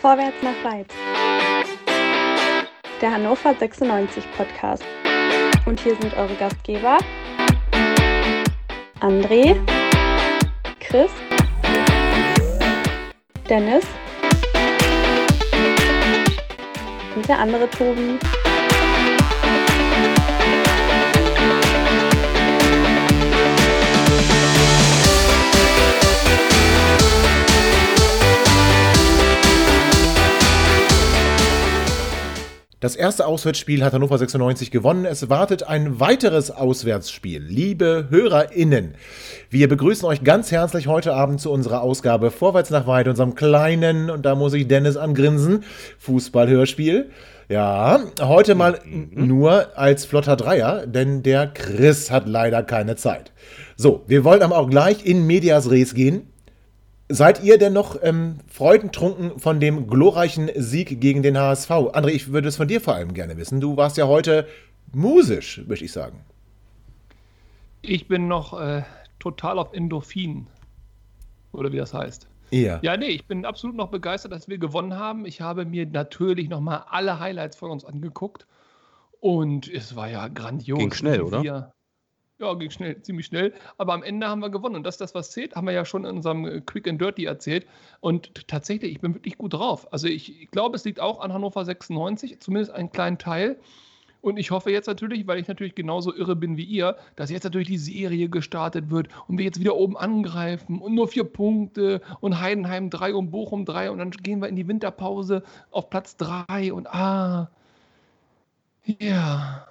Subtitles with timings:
[0.00, 0.86] Vorwärts nach weit.
[3.00, 4.84] Der Hannover 96 Podcast.
[5.66, 6.98] Und hier sind eure Gastgeber
[9.00, 9.56] André,
[10.78, 11.10] Chris,
[13.48, 13.84] Dennis
[17.16, 18.18] und der andere Tobi.
[32.80, 35.04] Das erste Auswärtsspiel hat Hannover 96 gewonnen.
[35.04, 37.42] Es wartet ein weiteres Auswärtsspiel.
[37.42, 38.94] Liebe HörerInnen,
[39.50, 44.10] wir begrüßen euch ganz herzlich heute Abend zu unserer Ausgabe Vorwärts nach Weit, unserem kleinen,
[44.10, 45.64] und da muss ich Dennis angrinsen,
[45.98, 47.10] Fußballhörspiel.
[47.48, 49.26] Ja, heute mal mhm.
[49.26, 53.32] nur als flotter Dreier, denn der Chris hat leider keine Zeit.
[53.76, 56.28] So, wir wollen aber auch gleich in Medias Res gehen.
[57.10, 61.70] Seid ihr denn noch ähm, freudentrunken von dem glorreichen Sieg gegen den HSV?
[61.70, 63.60] André, ich würde es von dir vor allem gerne wissen.
[63.60, 64.46] Du warst ja heute
[64.92, 66.20] musisch, möchte ich sagen.
[67.80, 68.82] Ich bin noch äh,
[69.18, 70.48] total auf Endorphin.
[71.52, 72.28] Oder wie das heißt.
[72.50, 72.78] Ja.
[72.82, 75.24] Ja, nee, ich bin absolut noch begeistert, dass wir gewonnen haben.
[75.24, 78.46] Ich habe mir natürlich nochmal alle Highlights von uns angeguckt.
[79.20, 80.78] Und es war ja grandios.
[80.78, 81.72] Ging schnell, oder?
[82.40, 83.52] Ja, ging schnell, ziemlich schnell.
[83.78, 84.76] Aber am Ende haben wir gewonnen.
[84.76, 87.24] Und das das, was zählt, haben wir ja schon in unserem äh, Quick and Dirty
[87.24, 87.66] erzählt.
[88.00, 89.92] Und tatsächlich, ich bin wirklich gut drauf.
[89.92, 93.58] Also ich, ich glaube, es liegt auch an Hannover 96, zumindest einen kleinen Teil.
[94.20, 97.44] Und ich hoffe jetzt natürlich, weil ich natürlich genauso irre bin wie ihr, dass jetzt
[97.44, 102.00] natürlich die Serie gestartet wird und wir jetzt wieder oben angreifen und nur vier Punkte
[102.20, 106.16] und Heidenheim drei und Bochum drei und dann gehen wir in die Winterpause auf Platz
[106.16, 107.48] drei und ah,
[108.84, 109.66] ja.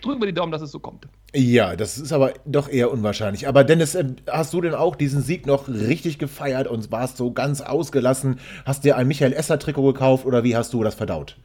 [0.00, 1.06] Drücken wir die Daumen, dass es so kommt.
[1.34, 3.48] Ja, das ist aber doch eher unwahrscheinlich.
[3.48, 7.32] Aber Dennis, äh, hast du denn auch diesen Sieg noch richtig gefeiert und warst so
[7.32, 8.40] ganz ausgelassen?
[8.64, 11.36] Hast dir ein Michael Esser-Trikot gekauft oder wie hast du das verdaut?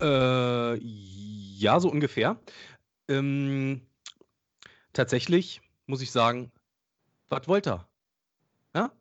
[0.00, 2.36] Äh, ja, so ungefähr.
[3.08, 3.82] Ähm,
[4.92, 6.50] tatsächlich muss ich sagen,
[7.28, 7.88] was wollte er?
[8.74, 8.92] Ja?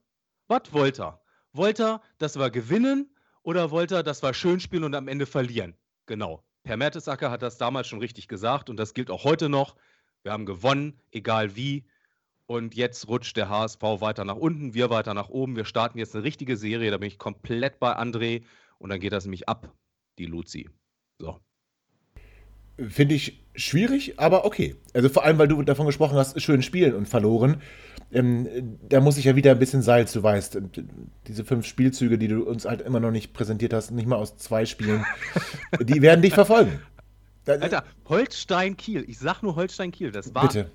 [0.47, 1.21] Was wollte er?
[1.53, 3.09] Wollte er, dass wir gewinnen
[3.43, 5.75] oder wollte er, dass wir schön spielen und am Ende verlieren?
[6.05, 6.43] Genau.
[6.69, 9.75] Per Mertesacker hat das damals schon richtig gesagt und das gilt auch heute noch.
[10.21, 11.87] Wir haben gewonnen, egal wie.
[12.45, 15.55] Und jetzt rutscht der HSV weiter nach unten, wir weiter nach oben.
[15.55, 18.43] Wir starten jetzt eine richtige Serie, da bin ich komplett bei André
[18.77, 19.73] und dann geht das nämlich ab,
[20.19, 20.69] die Luzi.
[21.17, 21.39] So.
[22.87, 24.75] Finde ich schwierig, aber okay.
[24.93, 27.61] Also vor allem, weil du davon gesprochen hast, schön spielen und verloren.
[28.11, 30.59] Ähm, da muss ich ja wieder ein bisschen Salz, du weißt.
[31.27, 34.37] Diese fünf Spielzüge, die du uns halt immer noch nicht präsentiert hast, nicht mal aus
[34.37, 35.05] zwei Spielen,
[35.81, 36.79] die werden dich verfolgen.
[37.45, 39.05] Alter, Holstein-Kiel.
[39.07, 40.11] Ich sag nur Holstein-Kiel.
[40.11, 40.69] Das war Bitte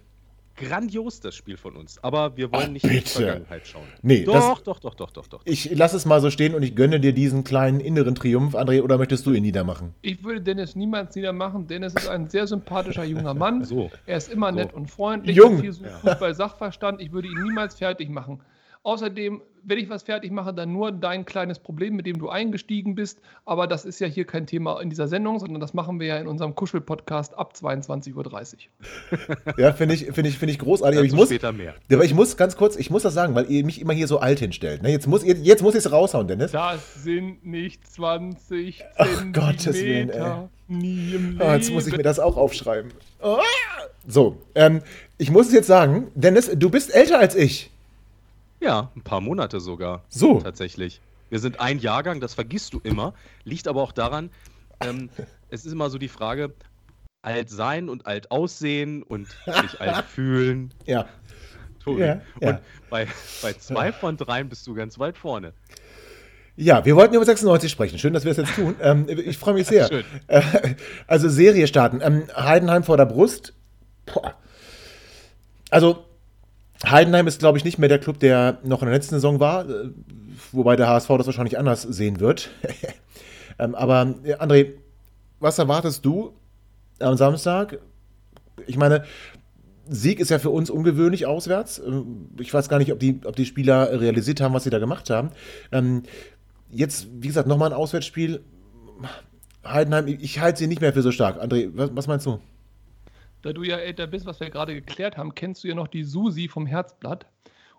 [0.57, 2.03] grandios, das Spiel von uns.
[2.03, 2.95] Aber wir wollen Ach, nicht bitte.
[2.97, 3.87] in die Vergangenheit schauen.
[4.03, 5.43] Nee, doch, das, doch, doch, doch, doch, doch.
[5.45, 8.83] Ich lasse es mal so stehen und ich gönne dir diesen kleinen inneren Triumph, André,
[8.83, 9.95] oder möchtest du ihn niedermachen?
[10.03, 11.67] Ich würde Dennis niemals niedermachen.
[11.67, 13.65] Dennis ist ein sehr sympathischer junger Mann.
[13.65, 13.91] so.
[14.07, 14.57] Er ist immer so.
[14.57, 15.37] nett und freundlich.
[15.37, 15.61] Jung.
[15.61, 17.01] Viel Fußball-Sachverstand.
[17.01, 18.41] Ich würde ihn niemals fertig machen.
[18.85, 22.95] Außerdem, wenn ich was fertig mache, dann nur dein kleines Problem, mit dem du eingestiegen
[22.95, 23.19] bist.
[23.47, 26.19] Aber das ist ja hier kein Thema in dieser Sendung, sondern das machen wir ja
[26.19, 29.55] in unserem Kuschel-Podcast ab 22.30 Uhr.
[29.57, 30.99] ja, finde ich, find ich, find ich großartig.
[30.99, 31.75] Aber ich muss, später mehr.
[31.91, 34.19] Aber ich muss ganz kurz, ich muss das sagen, weil ihr mich immer hier so
[34.19, 34.83] alt hinstellt.
[34.83, 34.91] Ne?
[34.91, 36.53] Jetzt muss, jetzt muss ich es raushauen, Dennis.
[36.53, 40.49] Das sind nicht 20 Ach, Gottes Willen, ey.
[40.69, 41.41] Nie im Leben.
[41.41, 42.93] Oh, jetzt muss ich mir das auch aufschreiben.
[43.23, 43.39] Oh.
[44.07, 44.83] So, ähm,
[45.17, 47.71] ich muss es jetzt sagen, Dennis, du bist älter als ich.
[48.61, 50.05] Ja, ein paar Monate sogar.
[50.09, 50.41] So.
[50.41, 51.01] Tatsächlich.
[51.31, 53.15] Wir sind ein Jahrgang, das vergisst du immer.
[53.45, 54.31] Liegt aber auch daran,
[54.81, 55.11] ähm,
[55.51, 56.55] es ist immer so die Frage,
[57.23, 60.73] alt sein und alt aussehen und sich alt fühlen.
[60.87, 61.09] Ja.
[61.83, 62.01] Tobi.
[62.01, 62.51] Ja, ja.
[62.51, 62.61] Und
[62.91, 63.07] bei,
[63.43, 65.53] bei zwei von dreien bist du ganz weit vorne.
[66.57, 67.99] Ja, wir wollten über 96 sprechen.
[67.99, 68.77] Schön, dass wir es jetzt tun.
[68.81, 69.89] Ähm, ich freue mich sehr.
[69.89, 70.05] Schön.
[70.29, 70.43] Äh,
[71.07, 72.01] also Serie starten.
[72.01, 73.55] Ähm, Heidenheim vor der Brust.
[74.07, 74.35] Boah.
[75.71, 76.05] Also
[76.91, 79.69] Heidenheim ist, glaube ich, nicht mehr der Club, der noch in der letzten Saison war,
[79.69, 79.91] äh,
[80.53, 82.51] wobei der HSV das wahrscheinlich anders sehen wird.
[83.59, 84.73] ähm, aber André,
[85.41, 86.33] was erwartest du
[87.01, 87.79] am Samstag?
[88.67, 89.05] Ich meine,
[89.89, 91.79] Sieg ist ja für uns ungewöhnlich auswärts.
[91.79, 94.79] Ähm, ich weiß gar nicht, ob die, ob die Spieler realisiert haben, was sie da
[94.79, 95.31] gemacht haben.
[95.73, 96.05] Ähm,
[96.71, 98.43] jetzt, wie gesagt, nochmal ein Auswärtsspiel.
[99.65, 101.43] Heidenheim, ich halte sie nicht mehr für so stark.
[101.43, 102.41] André, was, was meinst du?
[103.45, 106.03] Da du ja älter bist, was wir gerade geklärt haben, kennst du ja noch die
[106.03, 107.27] Susi vom Herzblatt.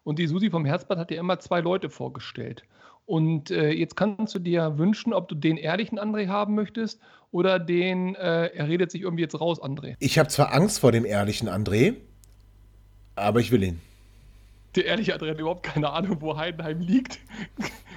[0.04, 2.64] Und die Susi vom Herzblatt hat dir immer zwei Leute vorgestellt.
[3.08, 7.02] Und äh, jetzt kannst du dir wünschen, ob du den ehrlichen André haben möchtest
[7.32, 9.96] oder den, äh, er redet sich irgendwie jetzt raus, André.
[10.00, 11.96] Ich habe zwar Angst vor dem ehrlichen André,
[13.16, 13.82] aber ich will ihn.
[14.76, 17.18] Der ehrliche André hat überhaupt keine Ahnung, wo Heidenheim liegt.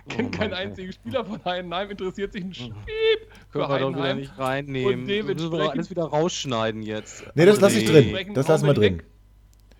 [0.09, 2.75] Kennt oh keinen einzigen Spieler von Heidenheim, interessiert sich ein Spieb
[3.51, 5.01] für Können wir doch wieder nicht reinnehmen.
[5.01, 7.25] Und müssen wir alles wieder rausschneiden jetzt.
[7.35, 8.35] Nee, das lasse ich drin.
[8.35, 8.99] Das lassen wir drin.
[8.99, 9.05] Weg.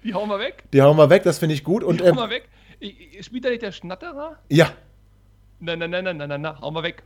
[0.05, 0.65] Die hauen wir weg.
[0.73, 1.83] Die hauen wir weg, das finde ich gut.
[1.83, 2.49] Und, die hauen wir ähm, weg.
[3.25, 4.39] Spielt da nicht der Schnatterer?
[4.49, 4.73] Ja.
[5.61, 7.03] Nein, nein, nein, nein, nein, nein, nein, hauen wir weg.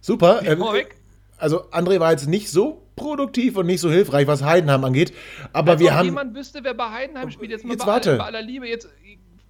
[0.00, 0.40] Super.
[0.42, 0.96] Die hauen wir ähm, weg.
[1.38, 5.12] Also André war jetzt nicht so produktiv und nicht so hilfreich, was Heidenheim angeht.
[5.52, 6.00] Aber Als wir haben.
[6.00, 8.10] Wenn jemand wüsste, wer bei Heidenheim spielt, jetzt mal jetzt bei, warte.
[8.10, 8.88] Aller, bei aller Liebe, jetzt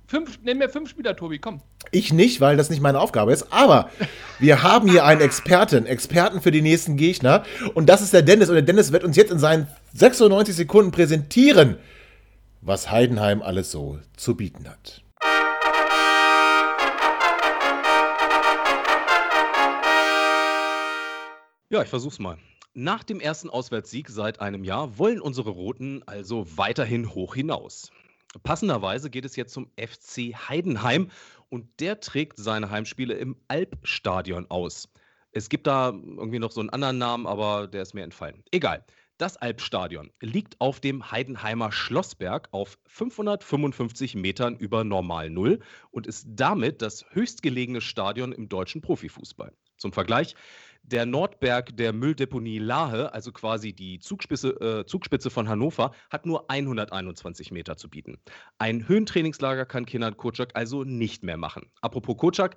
[0.09, 1.61] fünf, nenn mir fünf Spieler, Tobi, komm.
[1.93, 3.53] Ich nicht, weil das nicht meine Aufgabe ist.
[3.53, 3.91] Aber
[4.39, 7.45] wir haben hier einen Experten, Experten für die nächsten Gegner.
[7.75, 8.49] Und das ist der Dennis.
[8.49, 11.77] Und der Dennis wird uns jetzt in seinen 96 Sekunden präsentieren,
[12.61, 15.03] was Heidenheim alles so zu bieten hat.
[21.71, 22.39] Ja, ich versuch's mal.
[22.73, 27.91] Nach dem ersten Auswärtssieg seit einem Jahr wollen unsere Roten also weiterhin hoch hinaus.
[28.43, 31.11] Passenderweise geht es jetzt zum FC Heidenheim
[31.49, 34.89] und der trägt seine Heimspiele im Alpstadion aus.
[35.33, 38.43] Es gibt da irgendwie noch so einen anderen Namen, aber der ist mir entfallen.
[38.51, 38.85] Egal.
[39.19, 45.59] Das Alpstadion liegt auf dem Heidenheimer Schlossberg auf 555 Metern über Normal Null
[45.91, 49.53] und ist damit das höchstgelegene Stadion im deutschen Profifußball.
[49.77, 50.37] Zum Vergleich,
[50.83, 56.51] der Nordberg der Mülldeponie Lahe, also quasi die Zugspitze, äh, Zugspitze von Hannover, hat nur
[56.51, 58.19] 121 Meter zu bieten.
[58.59, 61.71] Ein Höhentrainingslager kann Kenan Kocak also nicht mehr machen.
[61.81, 62.57] Apropos Kocak,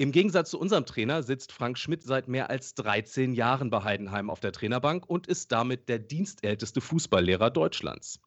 [0.00, 4.30] im Gegensatz zu unserem Trainer sitzt Frank Schmidt seit mehr als 13 Jahren bei Heidenheim
[4.30, 8.20] auf der Trainerbank und ist damit der dienstälteste Fußballlehrer Deutschlands.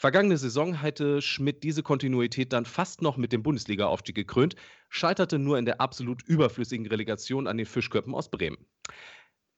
[0.00, 4.54] Vergangene Saison hätte Schmidt diese Kontinuität dann fast noch mit dem Bundesliga-Aufstieg gekrönt,
[4.88, 8.64] scheiterte nur in der absolut überflüssigen Relegation an den Fischköppen aus Bremen.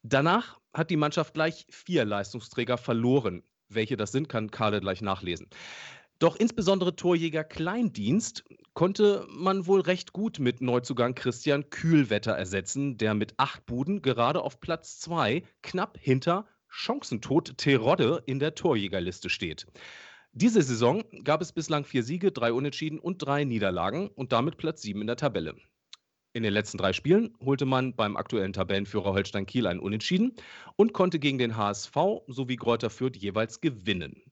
[0.02, 3.42] Danach hat die Mannschaft gleich vier Leistungsträger verloren.
[3.68, 5.46] Welche das sind, kann Karle gleich nachlesen.
[6.18, 13.12] Doch insbesondere Torjäger Kleindienst konnte man wohl recht gut mit Neuzugang Christian Kühlwetter ersetzen, der
[13.12, 19.66] mit acht Buden gerade auf Platz zwei knapp hinter Chancentod Terodde in der Torjägerliste steht.
[20.32, 24.80] Diese Saison gab es bislang vier Siege, drei Unentschieden und drei Niederlagen und damit Platz
[24.80, 25.56] sieben in der Tabelle.
[26.32, 30.36] In den letzten drei Spielen holte man beim aktuellen Tabellenführer Holstein Kiel einen Unentschieden
[30.76, 31.96] und konnte gegen den HSV
[32.28, 34.22] sowie Kräuter Fürth jeweils gewinnen.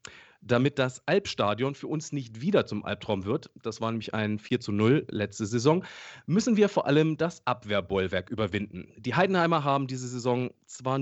[0.41, 4.61] Damit das Albstadion für uns nicht wieder zum Albtraum wird, das war nämlich ein 4
[4.61, 5.85] zu 0 letzte Saison,
[6.27, 8.93] müssen wir vor allem das Abwehrbollwerk überwinden.
[8.99, 11.01] Die Heidenheimer haben diese Saison zwar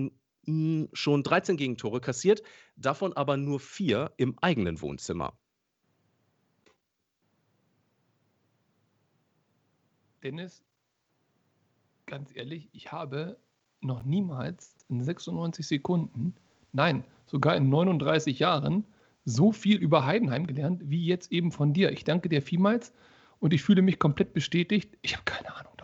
[0.92, 2.42] schon 13 Gegentore kassiert,
[2.76, 5.36] davon aber nur vier im eigenen Wohnzimmer.
[10.22, 10.64] Dennis,
[12.06, 13.38] ganz ehrlich, ich habe
[13.80, 16.34] noch niemals in 96 Sekunden,
[16.72, 18.84] nein, sogar in 39 Jahren,
[19.24, 21.92] so viel über Heidenheim gelernt, wie jetzt eben von dir.
[21.92, 22.92] Ich danke dir vielmals
[23.40, 24.96] und ich fühle mich komplett bestätigt.
[25.02, 25.75] Ich habe keine Ahnung.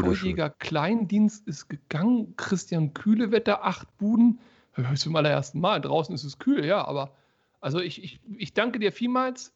[0.00, 2.34] Torjäger Kleindienst ist gegangen.
[2.36, 4.40] Christian Kühlewetter, acht Buden.
[4.72, 5.80] Hör ich zum allerersten Mal.
[5.80, 7.12] Draußen ist es kühl, ja, aber
[7.60, 9.52] also ich, ich, ich danke dir vielmals.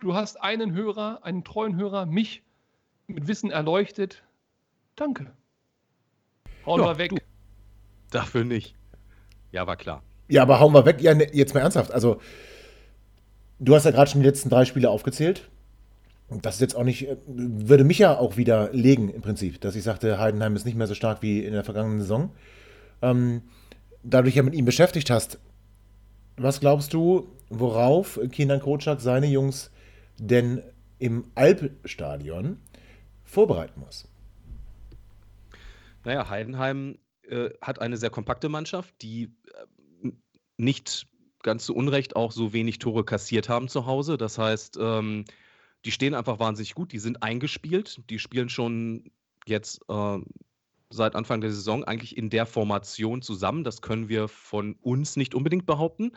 [0.00, 2.42] Du hast einen Hörer, einen treuen Hörer, mich
[3.06, 4.22] mit Wissen erleuchtet.
[4.96, 5.32] Danke.
[6.66, 7.10] Hauen ja, wir weg.
[7.10, 7.16] Du.
[8.10, 8.74] Dafür nicht.
[9.52, 10.02] Ja, war klar.
[10.28, 11.00] Ja, aber hauen wir weg.
[11.00, 11.92] Ja, ne, jetzt mal ernsthaft.
[11.92, 12.20] Also,
[13.58, 15.50] du hast ja gerade schon die letzten drei Spiele aufgezählt
[16.30, 19.74] das ist jetzt auch nicht, äh, würde mich ja auch wieder legen im Prinzip, dass
[19.74, 22.32] ich sagte, Heidenheim ist nicht mehr so stark wie in der vergangenen Saison.
[23.02, 23.42] Ähm,
[24.02, 25.38] da du dich ja mit ihm beschäftigt hast,
[26.36, 29.70] was glaubst du, worauf Kinan Kocak seine Jungs
[30.18, 30.62] denn
[30.98, 32.58] im Alpstadion
[33.24, 34.08] vorbereiten muss?
[36.04, 39.24] Naja, Heidenheim äh, hat eine sehr kompakte Mannschaft, die
[40.04, 40.10] äh,
[40.56, 41.06] nicht
[41.42, 44.16] ganz zu Unrecht auch so wenig Tore kassiert haben zu Hause.
[44.16, 45.24] Das heißt, ähm,
[45.84, 49.10] die stehen einfach wahnsinnig gut, die sind eingespielt, die spielen schon
[49.46, 50.18] jetzt äh,
[50.90, 53.64] seit Anfang der Saison eigentlich in der Formation zusammen.
[53.64, 56.12] Das können wir von uns nicht unbedingt behaupten.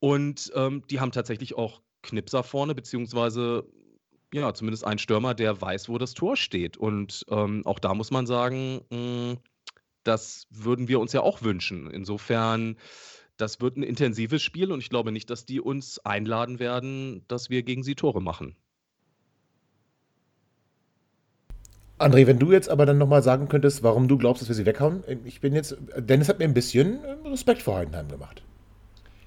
[0.00, 3.64] Und ähm, die haben tatsächlich auch Knipser vorne, beziehungsweise
[4.34, 6.76] ja, zumindest ein Stürmer, der weiß, wo das Tor steht.
[6.76, 9.38] Und ähm, auch da muss man sagen, mh, hm,
[10.04, 11.88] das würden wir uns ja auch wünschen.
[11.90, 12.76] Insofern,
[13.36, 17.50] das wird ein intensives Spiel und ich glaube nicht, dass die uns einladen werden, dass
[17.50, 18.56] wir gegen sie Tore machen.
[22.02, 24.66] André, wenn du jetzt aber dann nochmal sagen könntest, warum du glaubst, dass wir sie
[24.66, 25.02] weghauen.
[25.24, 28.42] Ich bin jetzt, Dennis hat mir ein bisschen Respekt vor Heidenheim gemacht.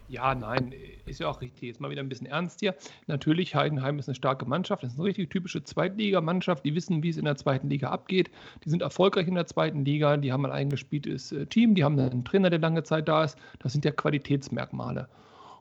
[0.08, 0.74] Ja, nein,
[1.06, 1.64] ist ja auch richtig.
[1.64, 2.76] Jetzt mal wieder ein bisschen ernst hier.
[3.08, 4.84] Natürlich, Heidenheim ist eine starke Mannschaft.
[4.84, 6.64] Das ist eine richtig typische Zweitligamannschaft.
[6.64, 8.30] Die wissen, wie es in der zweiten Liga abgeht.
[8.64, 10.18] Die sind erfolgreich in der zweiten Liga.
[10.18, 11.74] Die haben ein eingespieltes äh, Team.
[11.74, 13.38] Die haben einen Trainer, der lange Zeit da ist.
[13.60, 15.10] Das sind ja Qualitätsmerkmale.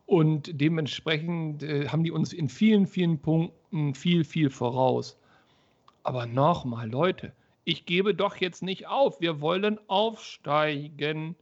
[0.07, 5.19] Und dementsprechend äh, haben die uns in vielen, vielen Punkten viel, viel voraus.
[6.05, 7.33] Aber nochmal, Leute,
[7.65, 9.21] ich gebe doch jetzt nicht auf.
[9.23, 11.35] Wir wollen aufsteigen.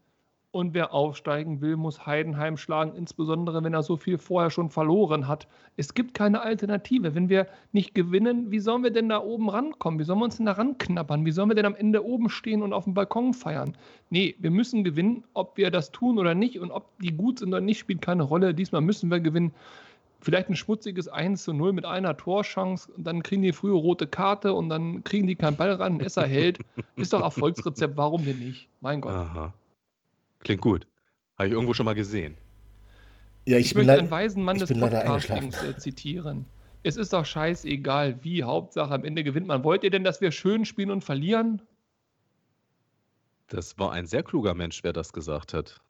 [0.53, 5.27] Und wer aufsteigen will, muss Heidenheim schlagen, insbesondere wenn er so viel vorher schon verloren
[5.27, 5.49] hat.
[5.79, 7.15] Es gibt keine Alternative.
[7.15, 9.99] Wenn wir nicht gewinnen, wie sollen wir denn da oben rankommen?
[9.99, 11.25] Wie sollen wir uns denn da ranknabbern?
[11.25, 13.77] Wie sollen wir denn am Ende oben stehen und auf dem Balkon feiern?
[14.11, 15.25] Nee, wir müssen gewinnen.
[15.33, 18.23] Ob wir das tun oder nicht und ob die gut sind oder nicht, spielt keine
[18.23, 18.53] Rolle.
[18.53, 19.55] Diesmal müssen wir gewinnen.
[20.23, 24.07] Vielleicht ein schmutziges 1 zu 0 mit einer Torchance und dann kriegen die frühe rote
[24.07, 25.99] Karte und dann kriegen die keinen Ball ran.
[25.99, 26.61] Esser hält.
[26.95, 27.97] Ist doch Erfolgsrezept.
[27.97, 28.69] Warum denn nicht?
[28.81, 29.13] Mein Gott.
[29.13, 29.53] Aha.
[30.39, 30.87] Klingt gut.
[31.37, 32.37] Habe ich irgendwo schon mal gesehen.
[33.47, 36.47] Ja, ich, ich möchte einen weisen Mann des Podcastings äh, zitieren.
[36.85, 38.45] Es ist doch scheißegal, wie.
[38.45, 39.65] Hauptsache am Ende gewinnt man.
[39.65, 41.63] Wollt ihr denn, dass wir schön spielen und verlieren?
[43.49, 45.81] Das war ein sehr kluger Mensch, wer das gesagt hat.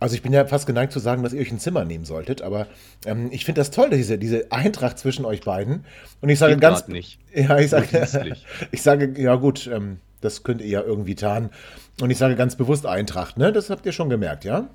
[0.00, 2.42] Also ich bin ja fast geneigt zu sagen, dass ihr euch ein Zimmer nehmen solltet,
[2.42, 2.68] aber
[3.04, 5.84] ähm, ich finde das toll, diese, diese Eintracht zwischen euch beiden.
[6.20, 6.88] Und ich sage Geht ganz.
[6.88, 7.18] Nicht.
[7.34, 8.06] Ja, ich sage,
[8.72, 11.50] ich sage, ja gut, ähm, das könnt ihr ja irgendwie tarnen.
[12.00, 13.52] Und ich sage ganz bewusst Eintracht, ne?
[13.52, 14.68] Das habt ihr schon gemerkt, ja?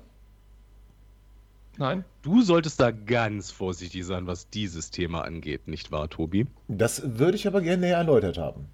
[1.76, 2.04] Nein.
[2.22, 6.46] Du solltest da ganz vorsichtig sein, was dieses Thema angeht, nicht wahr, Tobi?
[6.68, 8.68] Das würde ich aber gerne näher erläutert haben.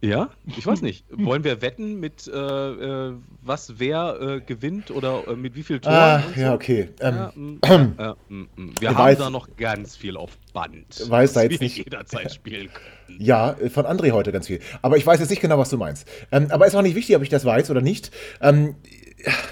[0.00, 1.04] Ja, ich weiß nicht.
[1.10, 5.80] Wollen wir wetten mit äh, äh, was wer äh, gewinnt oder äh, mit wie viel
[5.80, 5.94] Toren?
[5.94, 6.40] Ah, so?
[6.40, 6.90] ja, okay.
[7.00, 8.72] Ähm, ja, äh, mm, mm.
[8.80, 11.08] wir haben weiß, da noch ganz viel auf Band.
[11.08, 12.84] Weiß da jetzt nicht jederzeit spielen können.
[13.18, 14.60] Ja, äh, von André heute ganz viel.
[14.80, 16.08] Aber ich weiß jetzt nicht genau, was du meinst.
[16.32, 18.10] Ähm, aber ist auch nicht wichtig, ob ich das weiß oder nicht.
[18.40, 18.76] Ähm,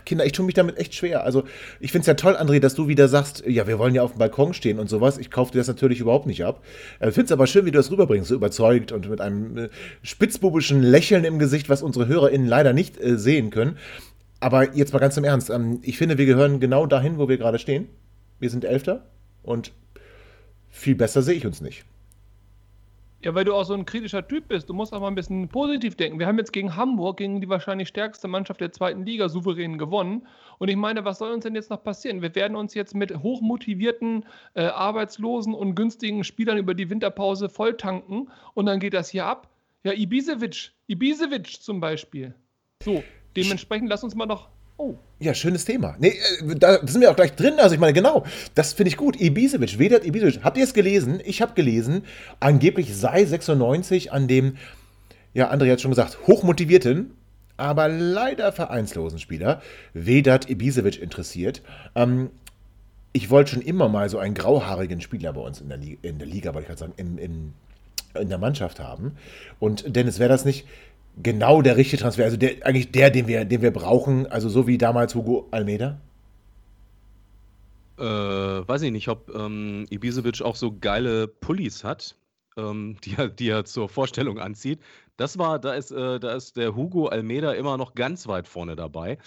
[0.04, 1.24] Kinder, ich tue mich damit echt schwer.
[1.24, 1.44] Also,
[1.80, 4.12] ich finde es ja toll, André, dass du wieder sagst, ja, wir wollen ja auf
[4.12, 5.18] dem Balkon stehen und sowas.
[5.18, 6.62] Ich kaufe dir das natürlich überhaupt nicht ab.
[7.00, 9.56] Ich äh, finde es aber schön, wie du das rüberbringst, so überzeugt und mit einem
[9.56, 9.68] äh,
[10.02, 13.78] spitzbubischen Lächeln im Gesicht, was unsere HörerInnen leider nicht äh, sehen können.
[14.40, 15.50] Aber jetzt mal ganz im Ernst.
[15.50, 17.88] Ähm, ich finde, wir gehören genau dahin, wo wir gerade stehen.
[18.38, 19.06] Wir sind Elfter
[19.42, 19.72] und
[20.68, 21.84] viel besser sehe ich uns nicht.
[23.24, 24.68] Ja, weil du auch so ein kritischer Typ bist.
[24.68, 26.18] Du musst auch mal ein bisschen positiv denken.
[26.18, 30.26] Wir haben jetzt gegen Hamburg, gegen die wahrscheinlich stärkste Mannschaft der zweiten Liga, souverän gewonnen.
[30.58, 32.20] Und ich meine, was soll uns denn jetzt noch passieren?
[32.20, 34.24] Wir werden uns jetzt mit hochmotivierten,
[34.54, 39.48] äh, arbeitslosen und günstigen Spielern über die Winterpause volltanken und dann geht das hier ab.
[39.84, 42.34] Ja, Ibisevic, Ibisevic zum Beispiel.
[42.82, 43.04] So,
[43.36, 44.94] dementsprechend lass uns mal noch Oh.
[45.20, 45.94] Ja, schönes Thema.
[46.00, 47.54] Nee, äh, da sind wir auch gleich drin.
[47.58, 48.24] Also ich meine, genau,
[48.56, 49.20] das finde ich gut.
[49.20, 50.42] Ibisevic, Vedat Ibisevic.
[50.42, 51.20] Habt ihr es gelesen?
[51.24, 52.02] Ich habe gelesen,
[52.40, 54.56] angeblich sei 96 an dem,
[55.32, 57.12] ja, André hat schon gesagt, hochmotivierten,
[57.56, 59.62] aber leider vereinslosen Spieler
[59.94, 61.62] Vedat Ibisevic interessiert.
[61.94, 62.30] Ähm,
[63.12, 66.18] ich wollte schon immer mal so einen grauhaarigen Spieler bei uns in der, Liga, in
[66.18, 67.54] der Liga, wollte ich gerade sagen, in, in,
[68.18, 69.12] in der Mannschaft haben.
[69.60, 70.66] Und Dennis, wäre das nicht
[71.20, 72.24] genau der richtige Transfer.
[72.24, 76.00] Also der, eigentlich der, den wir, den wir brauchen, also so wie damals Hugo Almeida?
[77.98, 82.16] Äh, weiß ich nicht, ob ähm, Ibisevic auch so geile Pullis hat,
[82.56, 84.80] ähm, die, er, die er zur Vorstellung anzieht.
[85.16, 88.76] Das war, da ist, äh, da ist der Hugo Almeida immer noch ganz weit vorne
[88.76, 89.18] dabei.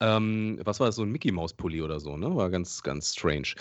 [0.00, 2.34] Ähm, was war das, so ein Mickey Maus Pulli oder so, ne?
[2.36, 3.54] War ganz, ganz strange.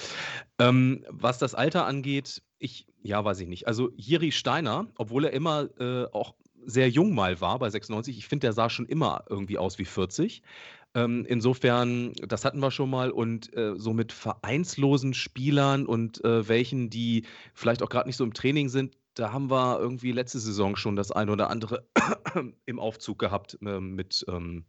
[0.60, 3.68] Ähm, was das Alter angeht, ich, ja, weiß ich nicht.
[3.68, 8.18] Also Jiri Steiner, obwohl er immer äh, auch sehr jung mal war bei 96.
[8.18, 10.42] Ich finde, der sah schon immer irgendwie aus wie 40.
[10.96, 16.48] Ähm, insofern, das hatten wir schon mal und äh, so mit vereinslosen Spielern und äh,
[16.48, 20.40] welchen, die vielleicht auch gerade nicht so im Training sind, da haben wir irgendwie letzte
[20.40, 21.88] Saison schon das eine oder andere
[22.66, 24.66] im Aufzug gehabt äh, mit ähm,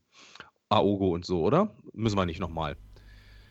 [0.70, 1.76] Aogo und so, oder?
[1.92, 2.76] Müssen wir nicht nochmal.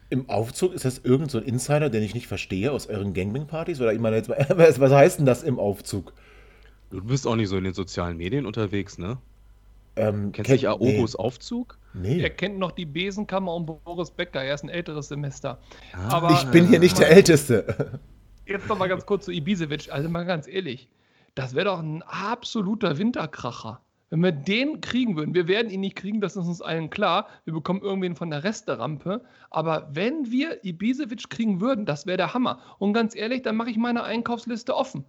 [0.10, 3.82] Im Aufzug ist das irgend so ein Insider, den ich nicht verstehe aus euren Gangbang-Partys?
[3.82, 6.14] Oder ich meine, jetzt, was heißt denn das im Aufzug?
[6.94, 9.18] Du bist auch nicht so in den sozialen Medien unterwegs, ne?
[9.96, 11.20] Ähm, Kennst du nicht Aogos nee.
[11.20, 11.80] Aufzug?
[11.96, 12.22] Nee.
[12.22, 14.44] Er kennt noch die Besenkammer und Boris Becker.
[14.44, 15.60] Er ist ein älteres Semester.
[15.94, 18.00] Ah, Aber, ich bin hier nicht der Älteste.
[18.46, 19.92] Jetzt noch mal ganz kurz zu Ibisevic.
[19.92, 20.88] Also mal ganz ehrlich,
[21.34, 23.82] das wäre doch ein absoluter Winterkracher.
[24.12, 27.28] Wenn wir den kriegen würden, wir werden ihn nicht kriegen, das ist uns allen klar.
[27.46, 29.22] Wir bekommen irgendwen von der Resterampe.
[29.50, 32.60] Aber wenn wir Ibisevic kriegen würden, das wäre der Hammer.
[32.78, 35.06] Und ganz ehrlich, dann mache ich meine Einkaufsliste offen.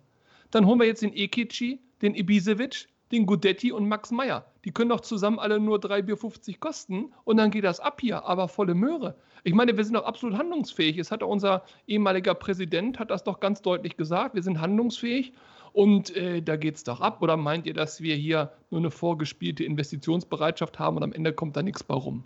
[0.50, 4.46] Dann holen wir jetzt den Ekici, den Ibisevic, den Gudetti und Max Meyer.
[4.64, 8.24] Die können doch zusammen alle nur 3,50 Bier kosten und dann geht das ab hier,
[8.24, 9.14] aber volle Möhre.
[9.44, 10.98] Ich meine, wir sind doch absolut handlungsfähig.
[10.98, 14.34] Es hat unser ehemaliger Präsident hat das doch ganz deutlich gesagt.
[14.34, 15.32] Wir sind handlungsfähig
[15.72, 17.20] und äh, da geht es doch ab.
[17.20, 21.56] Oder meint ihr, dass wir hier nur eine vorgespielte Investitionsbereitschaft haben und am Ende kommt
[21.56, 22.24] da nichts bei rum?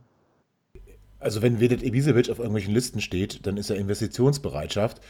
[1.19, 5.01] Also wenn Vedet Ibisevic auf irgendwelchen Listen steht, dann ist er Investitionsbereitschaft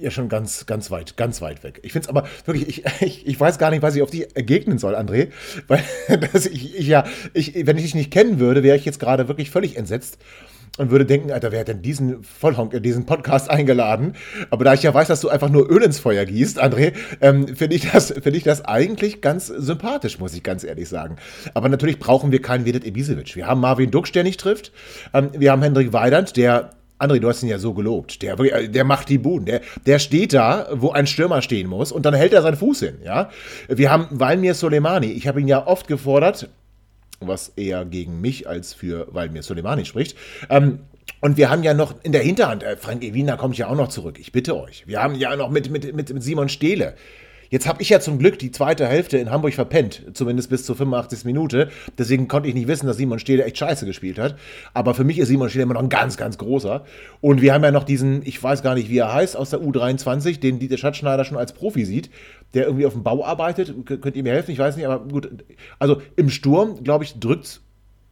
[0.00, 1.80] ja schon ganz, ganz weit, ganz weit weg.
[1.82, 4.36] Ich finde es aber wirklich, ich, ich, ich, weiß gar nicht, was ich auf dich
[4.36, 5.28] ergegnen soll, André.
[5.68, 5.82] Weil
[6.32, 9.28] dass ich, ich ja, ich, wenn ich dich nicht kennen würde, wäre ich jetzt gerade
[9.28, 10.18] wirklich völlig entsetzt.
[10.78, 14.14] und würde denken, Alter, wer hat denn diesen Vollhonk in diesen Podcast eingeladen?
[14.50, 17.48] Aber da ich ja weiß, dass du einfach nur Öl ins Feuer gießt, André, ähm,
[17.48, 21.16] finde ich, das, find ich das eigentlich ganz sympathisch, muss ich ganz ehrlich sagen.
[21.54, 23.36] Aber natürlich brauchen wir keinen Vedet Ibisevic.
[23.36, 24.72] Wir haben Marvin Duksch, der nicht trifft.
[25.12, 26.70] Ähm, wir haben Hendrik Weidand, der
[27.04, 28.22] André, du hast ihn ja so gelobt.
[28.22, 29.46] Der, der macht die Buden.
[29.46, 32.80] Der, der steht da, wo ein Stürmer stehen muss und dann hält er seinen Fuß
[32.80, 32.98] hin.
[33.04, 33.30] Ja?
[33.68, 35.06] Wir haben Valmir Soleimani.
[35.12, 36.48] Ich habe ihn ja oft gefordert,
[37.20, 40.16] was eher gegen mich als für Valmir Soleimani spricht.
[40.50, 40.80] Ähm,
[41.20, 43.88] und wir haben ja noch in der Hinterhand, äh, Frank Ewina kommt ja auch noch
[43.88, 44.18] zurück.
[44.18, 44.86] Ich bitte euch.
[44.86, 46.94] Wir haben ja noch mit, mit, mit, mit Simon Stehle.
[47.54, 50.74] Jetzt habe ich ja zum Glück die zweite Hälfte in Hamburg verpennt, zumindest bis zur
[50.74, 51.24] 85.
[51.24, 51.70] Minute.
[51.96, 54.36] Deswegen konnte ich nicht wissen, dass Simon Stehle echt scheiße gespielt hat.
[54.72, 56.84] Aber für mich ist Simon Stehle immer noch ein ganz, ganz großer.
[57.20, 59.60] Und wir haben ja noch diesen, ich weiß gar nicht, wie er heißt, aus der
[59.60, 62.10] U23, den Dieter Schatzschneider schon als Profi sieht,
[62.54, 63.72] der irgendwie auf dem Bau arbeitet.
[63.86, 64.50] Könnt ihr mir helfen?
[64.50, 65.44] Ich weiß nicht, aber gut.
[65.78, 67.60] Also im Sturm, glaube ich, drückt es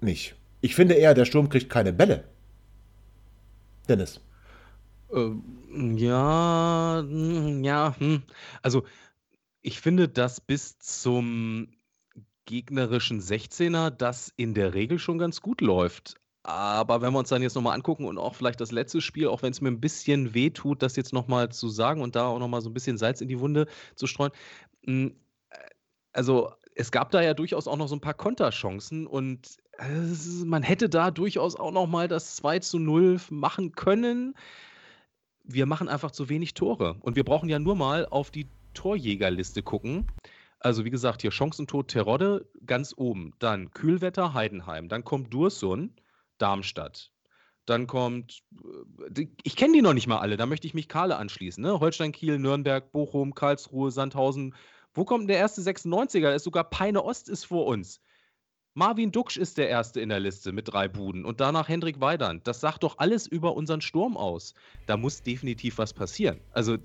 [0.01, 0.37] nicht.
[0.61, 2.23] Ich finde eher, der Sturm kriegt keine Bälle.
[3.89, 4.21] Dennis.
[5.13, 5.43] Ähm,
[5.97, 8.23] ja, hm, ja, hm.
[8.63, 8.85] also
[9.62, 11.69] ich finde, dass bis zum
[12.45, 16.16] gegnerischen 16er das in der Regel schon ganz gut läuft.
[16.45, 19.42] Aber wenn wir uns dann jetzt nochmal angucken und auch vielleicht das letzte Spiel, auch
[19.42, 22.40] wenn es mir ein bisschen weh tut, das jetzt nochmal zu sagen und da auch
[22.40, 24.33] nochmal so ein bisschen Salz in die Wunde zu streuen.
[24.85, 25.14] Hm,
[25.50, 25.57] äh,
[26.12, 30.64] also es gab da ja durchaus auch noch so ein paar Konterchancen und äh, man
[30.64, 34.35] hätte da durchaus auch nochmal das 2 zu 0 machen können.
[35.45, 36.97] Wir machen einfach zu wenig Tore.
[37.00, 40.07] Und wir brauchen ja nur mal auf die Torjägerliste gucken.
[40.59, 43.33] Also wie gesagt, hier Chancentod Terodde ganz oben.
[43.38, 44.88] Dann Kühlwetter Heidenheim.
[44.88, 45.95] Dann kommt Dursun
[46.38, 47.12] Darmstadt.
[47.67, 48.43] Dann kommt,
[49.14, 51.62] äh, ich kenne die noch nicht mal alle, da möchte ich mich Kahle anschließen.
[51.62, 51.79] Ne?
[51.79, 54.55] Holstein, Kiel, Nürnberg, Bochum, Karlsruhe, Sandhausen.
[54.95, 56.23] Wo kommt der erste 96er?
[56.23, 58.00] Da ist sogar Peine Ost ist vor uns.
[58.75, 62.47] Marvin Duksch ist der Erste in der Liste mit drei Buden und danach Hendrik Weidand.
[62.47, 64.55] Das sagt doch alles über unseren Sturm aus.
[64.87, 66.41] Da muss definitiv was passieren.
[66.52, 66.79] Also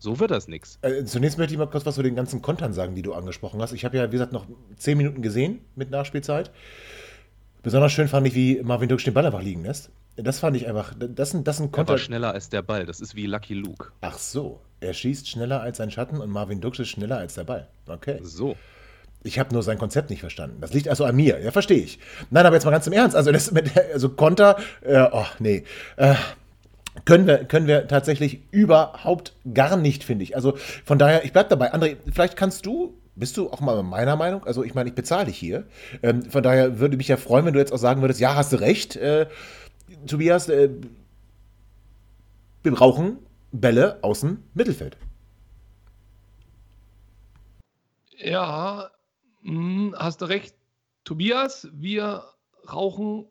[0.00, 0.78] so wird das nichts.
[0.80, 3.60] Äh, zunächst möchte ich mal kurz was zu den ganzen Kontern sagen, die du angesprochen
[3.60, 3.72] hast.
[3.72, 6.50] Ich habe ja, wie gesagt, noch zehn Minuten gesehen mit Nachspielzeit.
[7.62, 9.90] Besonders schön fand ich, wie Marvin Duksch den Ball einfach liegen lässt.
[10.16, 11.92] Das fand ich einfach, das sind, das sind Konter.
[11.92, 13.92] Er war schneller als der Ball, das ist wie Lucky Luke.
[14.00, 17.44] Ach so, er schießt schneller als sein Schatten und Marvin Duksch ist schneller als der
[17.44, 17.68] Ball.
[17.86, 18.18] Okay.
[18.22, 18.56] So.
[19.22, 20.62] Ich habe nur sein Konzept nicht verstanden.
[20.62, 21.38] Das liegt also an mir.
[21.40, 21.98] Ja, verstehe ich.
[22.30, 23.14] Nein, aber jetzt mal ganz im Ernst.
[23.14, 25.64] Also, das mit, also Konter, äh, oh, nee.
[25.96, 26.14] Äh,
[27.04, 30.34] können wir, können wir tatsächlich überhaupt gar nicht, finde ich.
[30.34, 31.72] Also von daher, ich bleibe dabei.
[31.72, 34.44] André, vielleicht kannst du, bist du auch mal meiner Meinung?
[34.44, 35.66] Also ich meine, ich bezahle dich hier.
[36.02, 38.52] Ähm, von daher würde mich ja freuen, wenn du jetzt auch sagen würdest, ja, hast
[38.52, 39.26] du recht, äh,
[40.06, 40.70] Tobias, äh,
[42.62, 43.18] wir brauchen
[43.52, 44.96] Bälle aus dem Mittelfeld.
[48.16, 48.90] Ja,
[49.42, 50.54] hm, hast du recht,
[51.04, 52.24] Tobias, wir
[52.70, 53.26] rauchen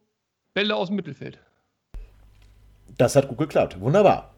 [0.54, 1.39] Bälle aus dem Mittelfeld.
[2.99, 3.79] Das hat gut geklappt.
[3.79, 4.35] Wunderbar.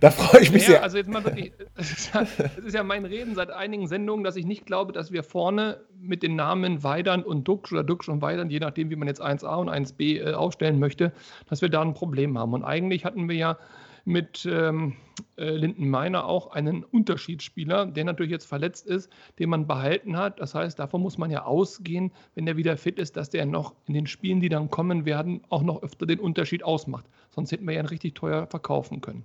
[0.00, 0.82] Da freue ich mich ja, sehr.
[0.82, 4.64] Also jetzt mal wirklich, es ist, ja, mein Reden seit einigen Sendungen, dass ich nicht
[4.64, 8.58] glaube, dass wir vorne mit den Namen Weidand und Duxch oder Duxch und Weidand, je
[8.58, 11.12] nachdem, wie man jetzt 1a und 1b äh, aufstellen möchte,
[11.48, 12.54] dass wir da ein Problem haben.
[12.54, 13.58] Und eigentlich hatten wir ja
[14.06, 14.96] mit ähm,
[15.36, 20.40] äh, Linden Meiner auch einen Unterschiedsspieler, der natürlich jetzt verletzt ist, den man behalten hat.
[20.40, 23.74] Das heißt, davon muss man ja ausgehen, wenn der wieder fit ist, dass der noch
[23.86, 27.06] in den Spielen, die dann kommen werden, auch noch öfter den Unterschied ausmacht.
[27.34, 29.24] Sonst hätten wir ja ihn richtig teuer verkaufen können.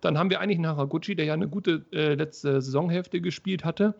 [0.00, 3.94] Dann haben wir eigentlich einen Haraguchi, der ja eine gute äh, letzte Saisonhälfte gespielt hatte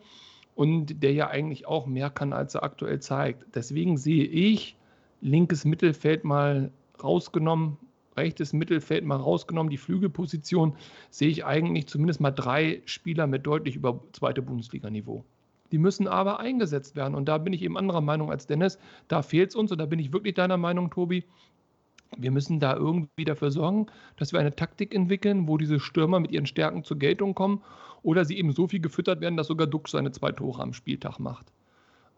[0.55, 3.45] und der ja eigentlich auch mehr kann, als er aktuell zeigt.
[3.55, 4.77] Deswegen sehe ich
[5.21, 6.71] linkes Mittelfeld mal
[7.03, 7.77] rausgenommen
[8.19, 10.75] rechtes Mittelfeld mal rausgenommen, die Flügelposition,
[11.09, 15.23] sehe ich eigentlich zumindest mal drei Spieler mit deutlich über zweite Bundesliga-Niveau.
[15.71, 17.15] Die müssen aber eingesetzt werden.
[17.15, 18.79] Und da bin ich eben anderer Meinung als Dennis.
[19.07, 19.71] Da fehlt es uns.
[19.71, 21.25] Und da bin ich wirklich deiner Meinung, Tobi.
[22.17, 26.31] Wir müssen da irgendwie dafür sorgen, dass wir eine Taktik entwickeln, wo diese Stürmer mit
[26.31, 27.61] ihren Stärken zur Geltung kommen
[28.01, 31.19] oder sie eben so viel gefüttert werden, dass sogar Dux seine zwei Tore am Spieltag
[31.19, 31.51] macht.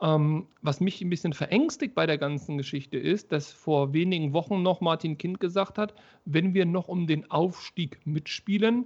[0.01, 4.63] Ähm, was mich ein bisschen verängstigt bei der ganzen Geschichte ist, dass vor wenigen Wochen
[4.63, 5.93] noch Martin Kind gesagt hat,
[6.25, 8.85] wenn wir noch um den Aufstieg mitspielen,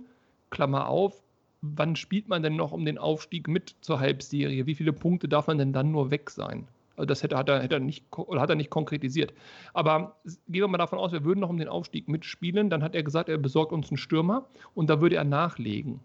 [0.50, 1.24] Klammer auf,
[1.62, 4.66] wann spielt man denn noch um den Aufstieg mit zur Halbserie?
[4.66, 6.68] Wie viele Punkte darf man denn dann nur weg sein?
[6.96, 9.34] Also das hätte, hat, er, hätte er nicht, oder hat er nicht konkretisiert.
[9.74, 10.16] Aber
[10.48, 12.70] gehen wir mal davon aus, wir würden noch um den Aufstieg mitspielen.
[12.70, 16.00] Dann hat er gesagt, er besorgt uns einen Stürmer und da würde er nachlegen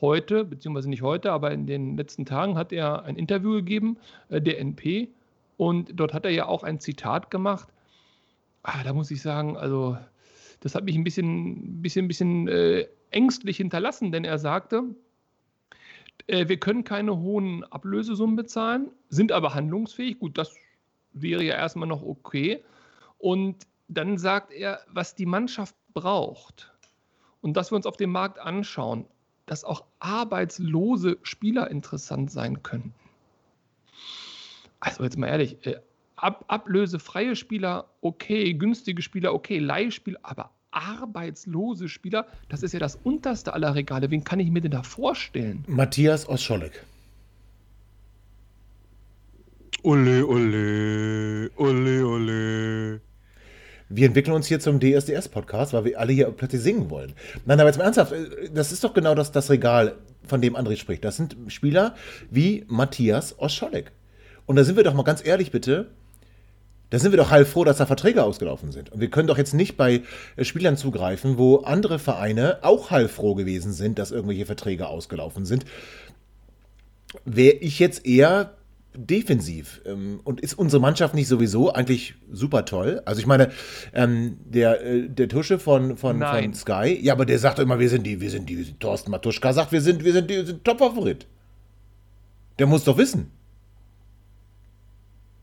[0.00, 3.96] heute, beziehungsweise nicht heute, aber in den letzten Tagen hat er ein Interview gegeben,
[4.28, 5.08] äh, der NP,
[5.56, 7.68] und dort hat er ja auch ein Zitat gemacht.
[8.62, 9.96] Ah, da muss ich sagen, also
[10.60, 14.82] das hat mich ein bisschen, bisschen, bisschen äh, ängstlich hinterlassen, denn er sagte,
[16.26, 20.18] äh, wir können keine hohen Ablösesummen bezahlen, sind aber handlungsfähig.
[20.18, 20.54] Gut, das
[21.12, 22.62] wäre ja erstmal noch okay.
[23.18, 26.72] Und dann sagt er, was die Mannschaft braucht
[27.40, 29.06] und dass wir uns auf dem Markt anschauen,
[29.46, 32.94] dass auch arbeitslose Spieler interessant sein könnten.
[34.80, 35.80] Also jetzt mal ehrlich, äh,
[36.16, 42.96] ab, ablösefreie Spieler okay, günstige Spieler okay, Leihspieler, aber arbeitslose Spieler, das ist ja das
[43.02, 44.10] unterste aller Regale.
[44.10, 45.64] Wen kann ich mir denn da vorstellen?
[45.66, 46.84] Matthias Oscholek.
[49.82, 53.00] Ole, ole, ole, ole.
[53.90, 57.12] Wir entwickeln uns hier zum DSDS-Podcast, weil wir alle hier plötzlich singen wollen.
[57.44, 60.56] Nein, aber jetzt mal ernsthaft, äh, das ist doch genau das, das Regal, von dem
[60.56, 61.04] André spricht.
[61.04, 61.94] Das sind Spieler
[62.30, 63.92] wie Matthias Oscholek.
[64.46, 65.90] Und da sind wir doch mal ganz ehrlich, bitte.
[66.94, 68.92] Da sind wir doch heilfroh, dass da Verträge ausgelaufen sind.
[68.92, 70.02] Und wir können doch jetzt nicht bei
[70.36, 75.64] äh, Spielern zugreifen, wo andere Vereine auch heilfroh gewesen sind, dass irgendwelche Verträge ausgelaufen sind.
[77.24, 78.54] Wäre ich jetzt eher
[78.94, 79.80] defensiv.
[79.84, 83.02] Ähm, und ist unsere Mannschaft nicht sowieso eigentlich super toll?
[83.06, 83.50] Also ich meine,
[83.92, 87.88] ähm, der, äh, der Tusche von, von, von Sky, ja, aber der sagt immer, wir
[87.88, 91.26] sind die, wir sind die, Thorsten Matuschka sagt, wir sind, wir sind die sind Top-Favorit.
[92.60, 93.32] Der muss doch wissen.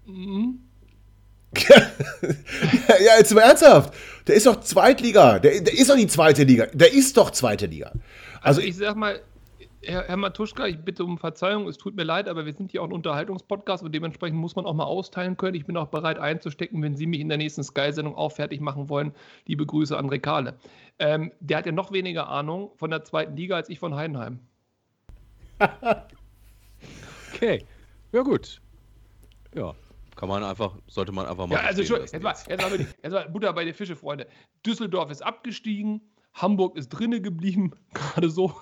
[0.08, 0.60] Mhm.
[1.70, 3.94] ja, jetzt mal ernsthaft.
[4.28, 5.40] Der ist doch Zweitliga.
[5.40, 6.68] Der, der ist doch die zweite Liga.
[6.74, 7.92] Der ist doch zweite Liga.
[8.42, 9.20] Also, also ich sag mal,
[9.84, 12.84] Herr, Herr Matuschka, ich bitte um Verzeihung, es tut mir leid, aber wir sind hier
[12.84, 15.56] auch ein Unterhaltungspodcast und dementsprechend muss man auch mal austeilen können.
[15.56, 18.90] Ich bin auch bereit einzustecken, wenn Sie mich in der nächsten Sky-Sendung auch fertig machen
[18.90, 19.12] wollen.
[19.48, 20.56] Liebe Grüße an Rekale.
[21.00, 24.40] Ähm, der hat ja noch weniger Ahnung von der zweiten Liga als ich von Heidenheim.
[27.34, 27.66] okay,
[28.12, 28.62] ja gut.
[29.56, 29.74] Ja,
[30.22, 31.56] kann man einfach, sollte man einfach mal.
[31.56, 34.28] Ja, also schon, jetzt mal, jetzt, mal, jetzt mal Butter bei den Fische, Freunde.
[34.64, 36.00] Düsseldorf ist abgestiegen,
[36.36, 38.54] Hamburg ist drinne geblieben, gerade so.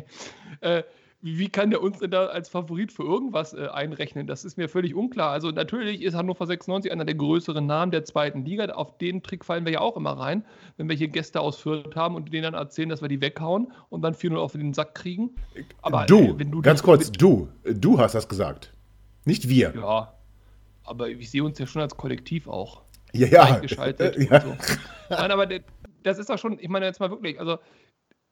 [0.60, 0.82] äh,
[1.22, 4.26] wie kann der uns denn da als Favorit für irgendwas äh, einrechnen?
[4.26, 5.30] Das ist mir völlig unklar.
[5.30, 8.66] Also natürlich ist Hannover 96 einer der größeren Namen der zweiten Liga.
[8.66, 10.44] Auf den Trick fallen wir ja auch immer rein,
[10.76, 13.72] wenn wir hier Gäste aus Fürth haben und denen dann erzählen, dass wir die weghauen
[13.88, 15.30] und dann 4-0 auf den Sack kriegen.
[15.80, 18.74] Aber du, äh, du ganz kurz, du, du hast das gesagt.
[19.24, 19.72] Nicht wir.
[19.74, 20.12] Ja,
[20.88, 22.82] aber ich sehe uns ja schon als Kollektiv auch.
[23.12, 23.42] Ja, ja.
[23.42, 24.40] Eingeschaltet ja.
[24.40, 24.56] So.
[25.10, 25.46] Nein, aber
[26.02, 27.58] das ist doch schon, ich meine jetzt mal wirklich, also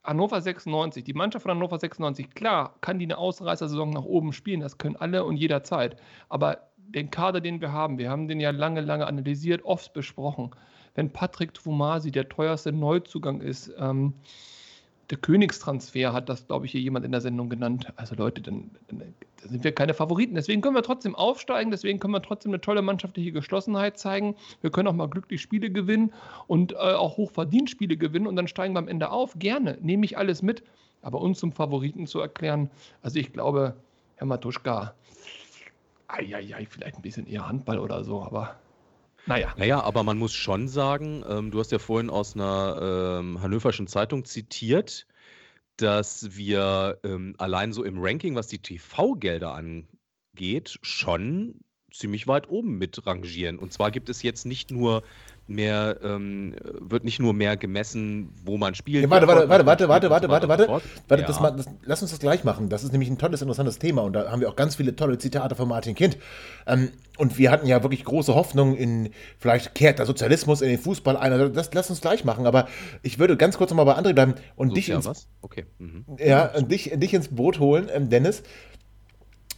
[0.04, 4.60] Hannover 96, die Mannschaft von Hannover 96, klar, kann die eine Ausreißersaison nach oben spielen,
[4.60, 5.96] das können alle und jederzeit.
[6.28, 10.50] Aber den Kader, den wir haben, wir haben den ja lange, lange analysiert, oft besprochen.
[10.94, 14.14] Wenn Patrick Twumasi der teuerste Neuzugang ist, ähm,
[15.10, 17.92] der Königstransfer hat das, glaube ich, hier jemand in der Sendung genannt.
[17.96, 20.34] Also Leute, dann, dann, sind wir keine Favoriten.
[20.34, 24.34] Deswegen können wir trotzdem aufsteigen, deswegen können wir trotzdem eine tolle mannschaftliche Geschlossenheit zeigen.
[24.60, 26.12] Wir können auch mal glücklich Spiele gewinnen
[26.48, 29.34] und äh, auch hochverdient Spiele gewinnen und dann steigen wir am Ende auf.
[29.38, 30.64] Gerne, nehme ich alles mit.
[31.02, 32.68] Aber uns zum Favoriten zu erklären,
[33.00, 33.76] also ich glaube,
[34.16, 34.94] Herr Matuschka,
[36.08, 38.56] ai, ai, ai, vielleicht ein bisschen eher Handball oder so, aber
[39.26, 39.54] naja.
[39.56, 43.86] Naja, aber man muss schon sagen, ähm, du hast ja vorhin aus einer ähm, Hannoverschen
[43.86, 45.06] Zeitung zitiert,
[45.76, 51.60] dass wir ähm, allein so im Ranking, was die TV-Gelder angeht, schon
[51.98, 53.58] ziemlich weit oben mit rangieren.
[53.58, 55.02] Und zwar gibt es jetzt nicht nur
[55.48, 59.04] mehr, ähm, wird nicht nur mehr gemessen, wo man spielt.
[59.04, 60.68] Ja, warte, warte, warte, warte, warte, warte, warte, warte,
[61.08, 61.26] warte, ja.
[61.26, 62.68] das, das, lass uns das gleich machen.
[62.68, 65.18] Das ist nämlich ein tolles, interessantes Thema und da haben wir auch ganz viele tolle
[65.18, 66.18] Zitate von Martin Kind.
[66.66, 70.78] Ähm, und wir hatten ja wirklich große Hoffnung in, vielleicht kehrt der Sozialismus in den
[70.78, 71.32] Fußball ein.
[71.32, 72.46] Also das lass uns gleich machen.
[72.46, 72.68] Aber
[73.02, 75.28] ich würde ganz kurz nochmal bei André bleiben und dich ins, was?
[75.40, 75.66] Okay.
[75.78, 76.04] Mhm.
[76.18, 78.42] Ja, dich, dich ins Boot holen, ähm, Dennis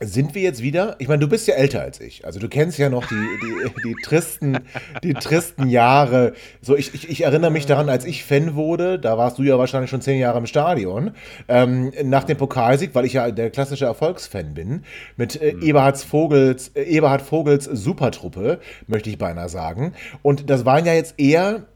[0.00, 2.78] sind wir jetzt wieder, ich meine, du bist ja älter als ich, also du kennst
[2.78, 4.58] ja noch die, die, die, tristen,
[5.02, 6.34] die tristen Jahre.
[6.60, 9.58] So, ich, ich, ich erinnere mich daran, als ich Fan wurde, da warst du ja
[9.58, 11.12] wahrscheinlich schon zehn Jahre im Stadion,
[11.48, 14.84] ähm, nach dem Pokalsieg, weil ich ja der klassische Erfolgsfan bin,
[15.16, 15.62] mit äh, mhm.
[15.62, 19.94] Eberhard Vogels, äh, Eberhard Vogels Supertruppe, möchte ich beinahe sagen.
[20.22, 21.66] Und das waren ja jetzt eher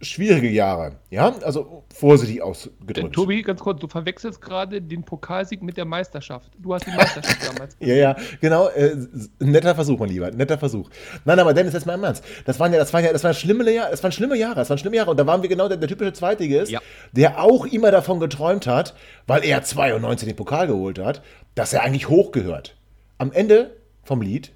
[0.00, 0.96] schwierige Jahre.
[1.10, 2.96] Ja, also vorsichtig ausgedrückt.
[2.96, 6.52] Denn, Tobi, ganz kurz, du verwechselst gerade den Pokalsieg mit der Meisterschaft.
[6.58, 7.76] Du hast die Meisterschaft damals.
[7.80, 8.68] ja, ja, genau.
[8.68, 8.96] Äh,
[9.38, 10.90] netter Versuch, mein Lieber, netter Versuch.
[11.24, 12.24] Nein, aber Dennis, jetzt mal im Ernst.
[12.44, 14.70] Das waren ja, das waren ja, das waren schlimme Jahre, das waren schlimme Jahre, das
[14.70, 15.10] waren schlimme Jahre.
[15.10, 16.80] Und da waren wir genau der, der typische Zweitligist, ja.
[17.12, 18.94] der auch immer davon geträumt hat,
[19.26, 21.22] weil er 92 den Pokal geholt hat,
[21.54, 22.76] dass er eigentlich hochgehört.
[23.18, 24.52] Am Ende vom Lied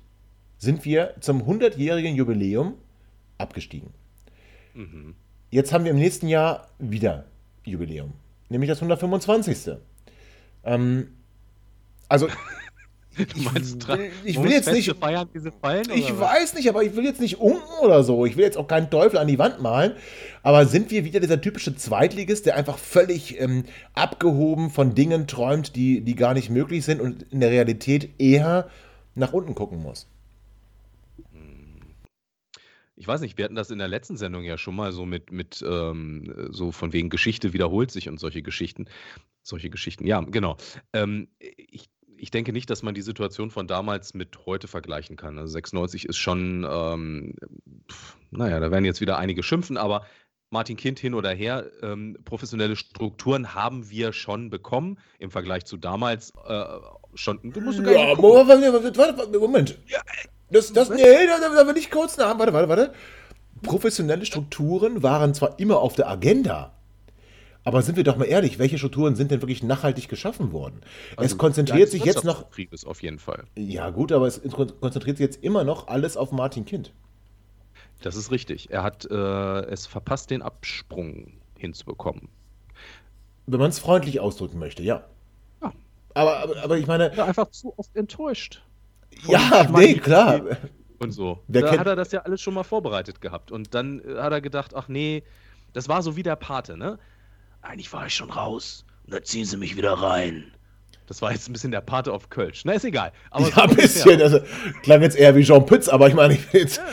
[0.59, 2.74] sind wir zum 100-jährigen Jubiläum
[3.38, 3.90] abgestiegen.
[4.74, 5.14] Mhm.
[5.51, 7.25] Jetzt haben wir im nächsten Jahr wieder
[7.65, 8.13] Jubiläum,
[8.49, 9.77] nämlich das 125.
[10.65, 11.09] Ähm,
[12.09, 12.29] also
[13.35, 16.21] Du meinst, ich will, ich will jetzt nicht feiern, diese Fallen, Ich was?
[16.21, 18.25] weiß nicht, aber ich will jetzt nicht unken oder so.
[18.27, 19.93] Ich will jetzt auch keinen Teufel an die Wand malen.
[20.45, 25.75] Aber sind wir wieder dieser typische Zweitligist, der einfach völlig ähm, abgehoben von Dingen träumt,
[25.75, 28.69] die, die gar nicht möglich sind und in der Realität eher
[29.17, 30.07] nach unten gucken muss?
[32.99, 35.31] Ich weiß nicht, wir hatten das in der letzten Sendung ja schon mal so mit,
[35.31, 38.87] mit ähm, so von wegen Geschichte wiederholt sich und solche Geschichten.
[39.43, 40.57] Solche Geschichten, ja, genau.
[40.93, 45.39] Ähm, ich, ich denke nicht, dass man die Situation von damals mit heute vergleichen kann.
[45.39, 47.35] Also 96 ist schon, ähm,
[47.89, 50.05] pf, naja, da werden jetzt wieder einige schimpfen, aber
[50.51, 55.77] Martin Kind hin oder her, ähm, professionelle Strukturen haben wir schon bekommen im Vergleich zu
[55.77, 56.33] damals.
[56.47, 56.65] Äh,
[57.15, 57.39] schon.
[57.43, 58.15] Du musst ja,
[59.39, 59.79] Moment.
[59.87, 60.01] Ja,
[60.51, 62.39] das, das, nee, da, da will ich kurz nach.
[62.39, 62.93] Warte, warte, warte.
[63.63, 66.73] Professionelle Strukturen waren zwar immer auf der Agenda,
[67.69, 70.81] aber sind wir doch mal ehrlich, welche Strukturen sind denn wirklich nachhaltig geschaffen worden?
[71.17, 72.47] Also, es konzentriert sich jetzt noch.
[72.71, 73.45] Ist auf jeden Fall.
[73.57, 76.95] Ja, gut, aber es konzentriert sich jetzt immer noch alles auf Martin Kind.
[78.01, 78.71] Das ist richtig.
[78.71, 82.29] Er hat äh, es verpasst, den Absprung hinzubekommen.
[83.47, 85.05] Wenn man es freundlich ausdrücken möchte, ja.
[85.61, 85.73] ja.
[86.15, 87.15] Aber, aber, aber ich meine.
[87.17, 88.63] Ja, einfach zu oft enttäuscht.
[89.27, 90.40] Ja, nee, klar.
[90.99, 91.42] Und so.
[91.47, 93.53] Wer da hat er das ja alles schon mal vorbereitet gehabt.
[93.53, 95.23] Und dann äh, hat er gedacht, ach nee,
[95.73, 96.99] das war so wie der Pate, ne?
[97.62, 98.85] Eigentlich war ich schon raus.
[99.05, 100.53] Und da ziehen sie mich wieder rein.
[101.07, 102.64] Das war jetzt ein bisschen der Pate auf Kölsch.
[102.64, 103.12] Na, ist egal.
[103.31, 104.21] Aber ja, ein bisschen.
[104.21, 104.40] Also,
[104.83, 106.85] klang jetzt eher wie Jean Pütz, aber ich meine, ich jetzt, ja,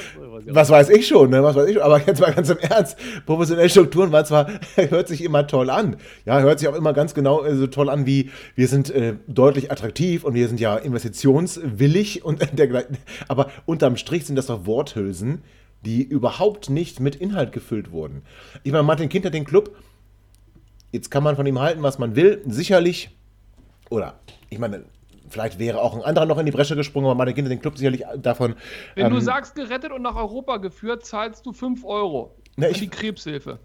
[0.48, 1.44] was weiß ich schon, ne?
[1.44, 1.84] Was weiß ich schon.
[1.84, 2.98] Aber jetzt mal ganz im Ernst.
[3.26, 5.98] Professionelle Strukturen waren zwar, hört sich immer toll an.
[6.26, 9.16] Ja, hört sich auch immer ganz genau äh, so toll an wie, wir sind äh,
[9.28, 12.98] deutlich attraktiv und wir sind ja investitionswillig und dergleichen.
[13.28, 15.44] Aber unterm Strich sind das doch Worthülsen,
[15.86, 18.24] die überhaupt nicht mit Inhalt gefüllt wurden.
[18.64, 19.76] Ich meine, Martin Kind hat den Club,
[20.92, 22.42] jetzt kann man von ihm halten, was man will.
[22.48, 23.10] Sicherlich
[23.90, 24.20] oder
[24.50, 24.86] ich meine,
[25.30, 27.78] vielleicht wäre auch ein anderer noch in die Bresche gesprungen, aber meine Kinder den Club
[27.78, 28.56] sicherlich davon.
[28.96, 32.36] Wenn ähm, du sagst, gerettet und nach Europa geführt, zahlst du 5 Euro.
[32.56, 33.60] Na, ich, die Krebshilfe.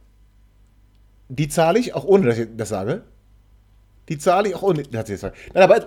[1.28, 3.02] Die zahle ich, auch ohne dass ich das sage.
[4.08, 5.34] Die zahle ich auch ohne, dass ich das sage.
[5.54, 5.86] Nein, aber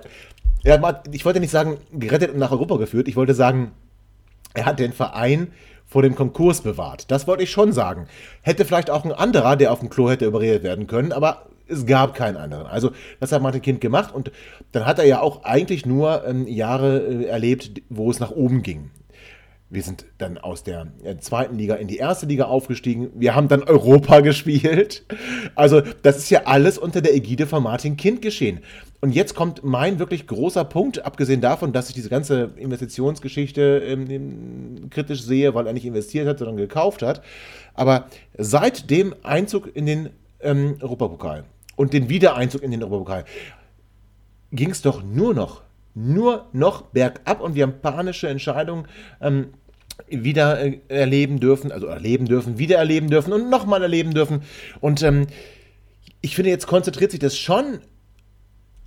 [0.63, 3.07] ja, ich wollte nicht sagen, gerettet und nach Europa geführt.
[3.07, 3.71] Ich wollte sagen,
[4.53, 5.51] er hat den Verein
[5.85, 7.11] vor dem Konkurs bewahrt.
[7.11, 8.07] Das wollte ich schon sagen.
[8.41, 11.85] Hätte vielleicht auch ein anderer, der auf dem Klo hätte überredet werden können, aber es
[11.85, 12.67] gab keinen anderen.
[12.67, 14.31] Also das hat Martin Kind gemacht und
[14.71, 18.63] dann hat er ja auch eigentlich nur ähm, Jahre äh, erlebt, wo es nach oben
[18.63, 18.91] ging.
[19.73, 23.09] Wir sind dann aus der äh, zweiten Liga in die erste Liga aufgestiegen.
[23.15, 25.03] Wir haben dann Europa gespielt.
[25.55, 28.59] Also das ist ja alles unter der Ägide von Martin Kind geschehen.
[29.01, 34.91] Und jetzt kommt mein wirklich großer Punkt, abgesehen davon, dass ich diese ganze Investitionsgeschichte ähm,
[34.91, 37.23] kritisch sehe, weil er nicht investiert hat, sondern gekauft hat.
[37.73, 38.05] Aber
[38.37, 40.09] seit dem Einzug in den
[40.43, 43.25] ähm, Europapokal und den Wiedereinzug in den Europapokal
[44.51, 45.63] ging es doch nur noch,
[45.95, 48.87] nur noch bergab und wir haben panische Entscheidungen
[49.19, 49.49] ähm,
[50.07, 54.43] wieder äh, erleben dürfen, also erleben dürfen, wieder erleben dürfen und nochmal erleben dürfen.
[54.79, 55.27] Und ähm,
[56.21, 57.79] ich finde, jetzt konzentriert sich das schon,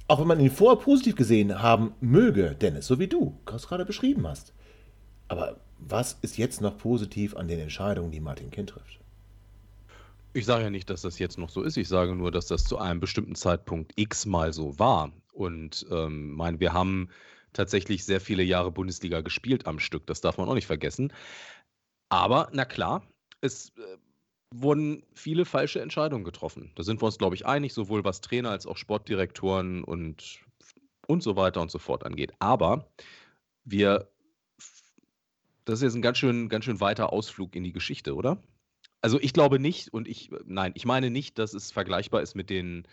[0.09, 3.85] auch wenn man ihn vorher positiv gesehen haben möge, Dennis, so wie du es gerade
[3.85, 4.53] beschrieben hast.
[5.29, 9.01] Aber was ist jetzt noch positiv an den Entscheidungen, die Martin Kind trifft?
[10.37, 11.79] Ich sage ja nicht, dass das jetzt noch so ist.
[11.79, 15.11] Ich sage nur, dass das zu einem bestimmten Zeitpunkt x mal so war.
[15.33, 17.09] Und ähm, mein, wir haben
[17.55, 20.07] tatsächlich sehr viele Jahre Bundesliga gespielt am Stück.
[20.07, 21.11] Das darf man auch nicht vergessen.
[22.11, 23.03] Aber, na klar,
[23.41, 23.97] es äh,
[24.55, 26.71] wurden viele falsche Entscheidungen getroffen.
[26.75, 30.41] Da sind wir uns, glaube ich, einig, sowohl was Trainer als auch Sportdirektoren und,
[31.07, 32.35] und so weiter und so fort angeht.
[32.41, 32.93] Aber
[33.65, 34.11] wir,
[35.65, 38.37] das ist jetzt ein ganz schön, ganz schön weiter Ausflug in die Geschichte, oder?
[39.03, 42.51] Also ich glaube nicht und ich, nein, ich meine nicht, dass es vergleichbar ist mit
[42.51, 42.87] den,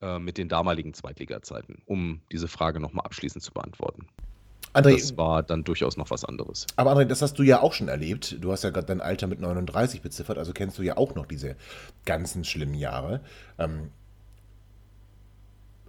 [0.00, 4.06] äh, mit den damaligen Zweitliga-Zeiten, um diese Frage nochmal abschließend zu beantworten.
[4.74, 6.66] André, das war dann durchaus noch was anderes.
[6.76, 8.36] Aber André, das hast du ja auch schon erlebt.
[8.40, 11.26] Du hast ja gerade dein Alter mit 39 beziffert, also kennst du ja auch noch
[11.26, 11.56] diese
[12.04, 13.20] ganzen schlimmen Jahre.
[13.58, 13.90] Ähm,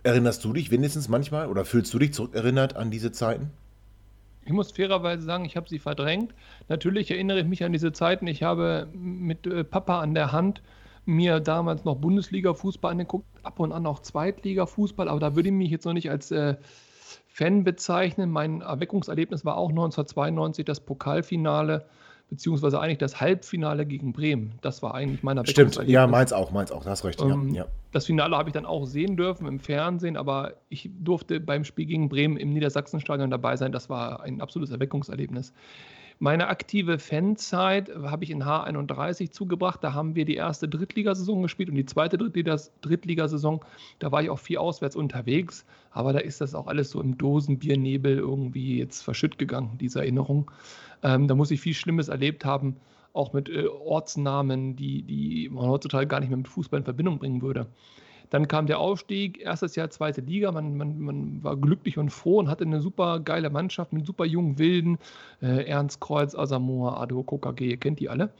[0.04, 3.52] erinnerst du dich wenigstens manchmal oder fühlst du dich zurückerinnert an diese Zeiten?
[4.46, 6.34] Ich muss fairerweise sagen, ich habe sie verdrängt.
[6.68, 8.28] Natürlich erinnere ich mich an diese Zeiten.
[8.28, 10.62] Ich habe mit äh, Papa an der Hand
[11.06, 15.70] mir damals noch Bundesliga-Fußball angeguckt, ab und an auch Zweitliga-Fußball, aber da würde ich mich
[15.70, 16.56] jetzt noch nicht als äh,
[17.28, 18.32] Fan bezeichnen.
[18.32, 21.86] Mein Erweckungserlebnis war auch 1992 das Pokalfinale
[22.30, 24.54] beziehungsweise eigentlich das Halbfinale gegen Bremen.
[24.62, 27.22] Das war eigentlich meiner Stimmt, ja, meins auch, meins auch, das recht.
[27.22, 27.66] Ähm, ja.
[27.92, 31.86] Das Finale habe ich dann auch sehen dürfen im Fernsehen, aber ich durfte beim Spiel
[31.86, 33.72] gegen Bremen im Niedersachsenstadion dabei sein.
[33.72, 35.54] Das war ein absolutes Erweckungserlebnis.
[36.20, 39.84] Meine aktive Fanzeit habe ich in H31 zugebracht.
[39.84, 43.60] Da haben wir die erste Drittligasaison gespielt und die zweite Drittligasaison.
[44.00, 45.66] Da war ich auch viel auswärts unterwegs.
[45.92, 50.52] Aber da ist das auch alles so im Dosenbiernebel irgendwie jetzt verschütt gegangen, diese Erinnerung.
[51.04, 52.78] Ähm, da muss ich viel Schlimmes erlebt haben,
[53.12, 57.20] auch mit äh, Ortsnamen, die, die man heutzutage gar nicht mehr mit Fußball in Verbindung
[57.20, 57.68] bringen würde.
[58.30, 60.52] Dann kam der Aufstieg, erstes Jahr zweite Liga.
[60.52, 64.26] Man, man, man war glücklich und froh und hatte eine super geile Mannschaft mit super
[64.26, 64.98] jungen Wilden.
[65.42, 68.32] Äh, Ernst Kreuz, Asamoah, Ado, Kokage, ihr kennt die alle.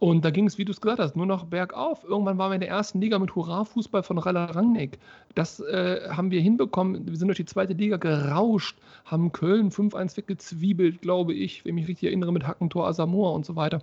[0.00, 2.04] Und da ging es, wie du es gesagt hast, nur noch bergauf.
[2.04, 4.98] Irgendwann waren wir in der ersten Liga mit Hurra-Fußball von Raller Rangnick.
[5.34, 7.06] Das äh, haben wir hinbekommen.
[7.06, 11.82] Wir sind durch die zweite Liga gerauscht, haben Köln 5-1 weggezwiebelt, glaube ich, wenn ich
[11.82, 13.82] mich richtig erinnere, mit Hackentor, Asamoah und so weiter.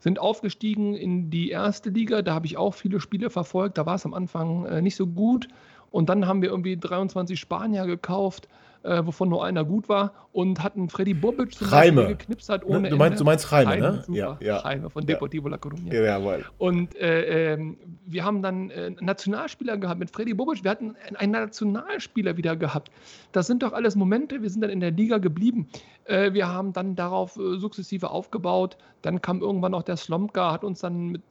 [0.00, 2.22] Sind aufgestiegen in die erste Liga.
[2.22, 3.78] Da habe ich auch viele Spiele verfolgt.
[3.78, 5.48] Da war es am Anfang äh, nicht so gut.
[5.90, 8.48] Und dann haben wir irgendwie 23 Spanier gekauft
[8.82, 12.02] äh, wovon nur einer gut war, und hatten Freddy Bobic zum Reime.
[12.02, 13.18] Beispiel geknipst hat ohne du meinst, Ende.
[13.18, 14.02] Du meinst Reime, Reime ne?
[14.06, 14.18] Super.
[14.18, 14.56] Ja, ja.
[14.58, 15.56] Reime von Deportivo ja.
[15.56, 15.92] La Coruña.
[15.92, 16.44] Ja, jawohl.
[16.58, 20.62] Und äh, äh, wir haben dann äh, Nationalspieler gehabt mit Freddy Bobic.
[20.62, 22.90] Wir hatten einen Nationalspieler wieder gehabt.
[23.32, 24.42] Das sind doch alles Momente.
[24.42, 25.68] Wir sind dann in der Liga geblieben.
[26.04, 28.76] Äh, wir haben dann darauf äh, sukzessive aufgebaut.
[29.02, 31.22] Dann kam irgendwann auch der Slomka, hat uns dann mit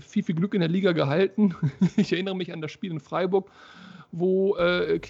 [0.00, 1.56] viel, viel Glück in der Liga gehalten.
[1.96, 3.50] ich erinnere mich an das Spiel in Freiburg,
[4.12, 5.00] wo äh,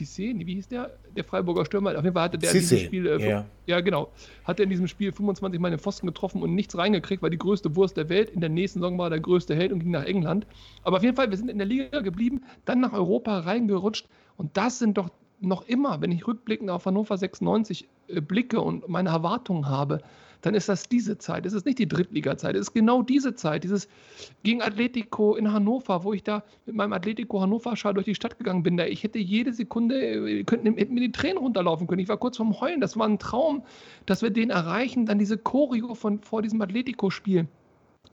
[0.00, 0.90] Kissé, wie hieß der?
[1.14, 1.90] Der Freiburger Stürmer.
[1.90, 3.46] Auf jeden Fall hatte der in diesem Spiel, äh, yeah.
[3.66, 4.10] ja genau,
[4.44, 7.38] hat er in diesem Spiel 25 Mal den Pfosten getroffen und nichts reingekriegt, war die
[7.38, 8.30] größte Wurst der Welt.
[8.30, 10.46] In der nächsten Saison war er der größte Held und ging nach England.
[10.84, 14.08] Aber auf jeden Fall, wir sind in der Liga geblieben, dann nach Europa reingerutscht
[14.38, 15.10] und das sind doch
[15.40, 20.00] noch immer, wenn ich rückblickend auf Hannover 96 äh, blicke und meine Erwartungen habe,
[20.42, 21.46] dann ist das diese Zeit.
[21.46, 22.54] Es ist nicht die Drittliga-Zeit.
[22.54, 23.64] Es ist genau diese Zeit.
[23.64, 23.88] Dieses
[24.42, 28.62] gegen Atletico in Hannover, wo ich da mit meinem Atletico Hannover-Schal durch die Stadt gegangen
[28.62, 28.76] bin.
[28.76, 32.00] Da ich hätte jede Sekunde, äh, könnten, hätten mir die Tränen runterlaufen können.
[32.00, 32.80] Ich war kurz vorm Heulen.
[32.80, 33.62] Das war ein Traum,
[34.06, 35.06] dass wir den erreichen.
[35.06, 37.46] Dann diese Choreo von vor diesem Atletico-Spiel.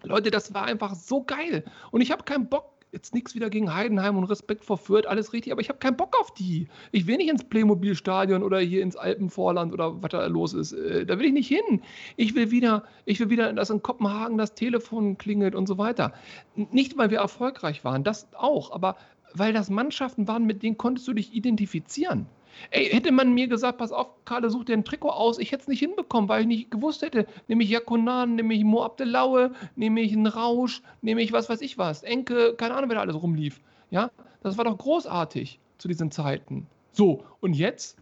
[0.04, 1.64] Leute, das war einfach so geil.
[1.92, 5.34] Und ich habe keinen Bock, jetzt nichts wieder gegen Heidenheim und Respekt vor Fürth, alles
[5.34, 6.68] richtig, aber ich habe keinen Bock auf die.
[6.92, 10.74] Ich will nicht ins Playmobil-Stadion oder hier ins Alpenvorland oder was da los ist.
[10.74, 11.82] Äh, da will ich nicht hin.
[12.16, 16.14] Ich will wieder, ich will wieder, dass in Kopenhagen das Telefon klingelt und so weiter.
[16.56, 18.96] Nicht, weil wir erfolgreich waren, das auch, aber
[19.34, 22.28] weil das Mannschaften waren, mit denen konntest du dich identifizieren.
[22.72, 25.64] Ey, hätte man mir gesagt, pass auf, Karle, such dir ein Trikot aus, ich hätte
[25.64, 27.26] es nicht hinbekommen, weil ich nicht gewusst hätte.
[27.48, 31.62] Nehme ich Jakonan, nehme ich Mo Abdelaue, nehme ich einen Rausch, nehme ich was weiß
[31.62, 32.04] ich was.
[32.04, 33.60] Enke, keine Ahnung, wer da alles rumlief.
[33.90, 34.12] Ja,
[34.44, 36.68] das war doch großartig zu diesen Zeiten.
[36.92, 37.98] So, und jetzt,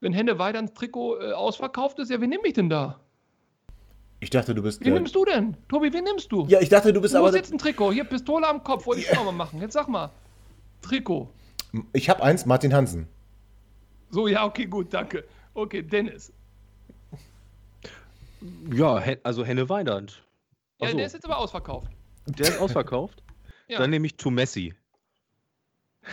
[0.00, 3.00] wenn Henne weiter ins Trikot äh, ausverkauft ist, ja, wen nehme ich denn da?
[4.20, 4.84] Ich dachte, du bist.
[4.84, 5.56] Wen nimmst du denn?
[5.68, 6.46] Tobi, wen nimmst du?
[6.48, 7.30] Ja, ich dachte, du bist du aber.
[7.30, 7.92] Du jetzt ein Trikot.
[7.92, 9.60] Hier, Pistole am Kopf, wollte ich auch mal machen.
[9.60, 10.10] Jetzt sag mal.
[10.80, 11.28] Trikot.
[11.92, 13.08] Ich habe eins, Martin Hansen.
[14.10, 15.24] So, ja, okay, gut, danke.
[15.54, 16.32] Okay, Dennis.
[18.72, 20.22] Ja, also Henne Weinand.
[20.80, 21.90] Ja, der ist jetzt aber ausverkauft.
[22.26, 23.22] Der ist ausverkauft?
[23.68, 23.78] ja.
[23.78, 24.74] Dann nehme ich To Messi.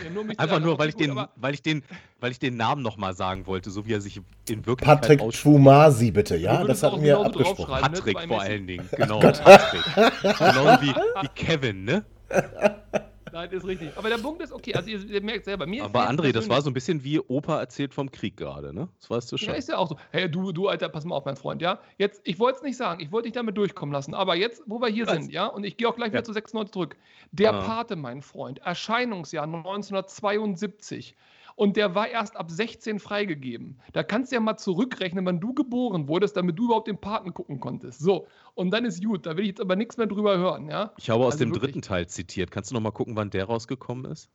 [0.02, 1.84] Ja, nur Einfach nur, weil ich, gut, den, weil, ich den,
[2.18, 6.10] weil ich den Namen nochmal sagen wollte, so wie er sich in Wirklichkeit Patrick Twumasi,
[6.10, 6.64] bitte, ja?
[6.64, 7.74] Das hatten wir abgesprochen.
[7.74, 9.20] Ne, Patrick ne, vor allen Dingen, genau.
[9.20, 9.84] Patrick.
[10.22, 12.04] Genauso wie, wie Kevin, ne?
[13.34, 13.90] Nein, ist richtig.
[13.96, 16.62] Aber der Punkt ist, okay, also ihr, ihr merkt selber, mir Aber André, das war
[16.62, 18.88] so ein bisschen wie Opa erzählt vom Krieg gerade, ne?
[19.00, 19.48] Das weißt du schon.
[19.48, 19.96] Ja, ist ja auch so.
[20.12, 21.80] Hey, du, du, Alter, pass mal auf, mein Freund, ja?
[21.98, 24.80] Jetzt, ich wollte es nicht sagen, ich wollte dich damit durchkommen lassen, aber jetzt, wo
[24.80, 25.14] wir hier Was?
[25.14, 25.46] sind, ja?
[25.46, 26.12] Und ich gehe auch gleich ja.
[26.12, 26.96] wieder zu 96 zurück.
[27.32, 27.62] Der ah.
[27.62, 31.16] Pate, mein Freund, Erscheinungsjahr 1972
[31.56, 33.80] und der war erst ab 16 freigegeben.
[33.92, 37.32] Da kannst du ja mal zurückrechnen, wann du geboren wurdest, damit du überhaupt den Paten
[37.32, 38.00] gucken konntest.
[38.00, 39.26] So, und dann ist gut.
[39.26, 40.92] Da will ich jetzt aber nichts mehr drüber hören, ja?
[40.96, 41.72] Ich habe aus also dem wirklich.
[41.72, 42.50] dritten Teil zitiert.
[42.50, 44.30] Kannst du noch mal gucken, wann der rausgekommen ist?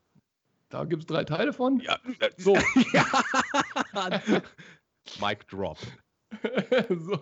[0.70, 1.80] Da gibt es drei Teile von.
[1.80, 1.98] Ja,
[2.38, 2.54] so.
[5.20, 5.78] Mic drop.
[6.90, 7.20] so.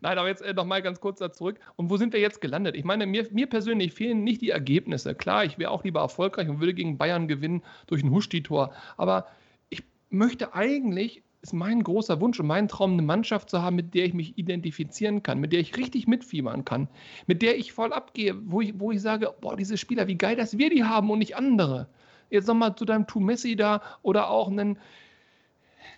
[0.00, 1.58] Nein, aber jetzt äh, noch mal ganz kurz da zurück.
[1.76, 2.76] Und wo sind wir jetzt gelandet?
[2.76, 5.14] Ich meine, mir, mir persönlich fehlen nicht die Ergebnisse.
[5.14, 8.72] Klar, ich wäre auch lieber erfolgreich und würde gegen Bayern gewinnen durch ein Huschti-Tor.
[8.96, 9.26] Aber
[9.68, 13.94] ich möchte eigentlich, ist mein großer Wunsch und mein Traum, eine Mannschaft zu haben, mit
[13.94, 16.88] der ich mich identifizieren kann, mit der ich richtig mitfiebern kann,
[17.26, 20.36] mit der ich voll abgehe, wo ich, wo ich sage, boah, diese Spieler, wie geil,
[20.36, 21.88] dass wir die haben und nicht andere.
[22.30, 24.78] Jetzt nochmal zu deinem Tu Messi da oder auch einen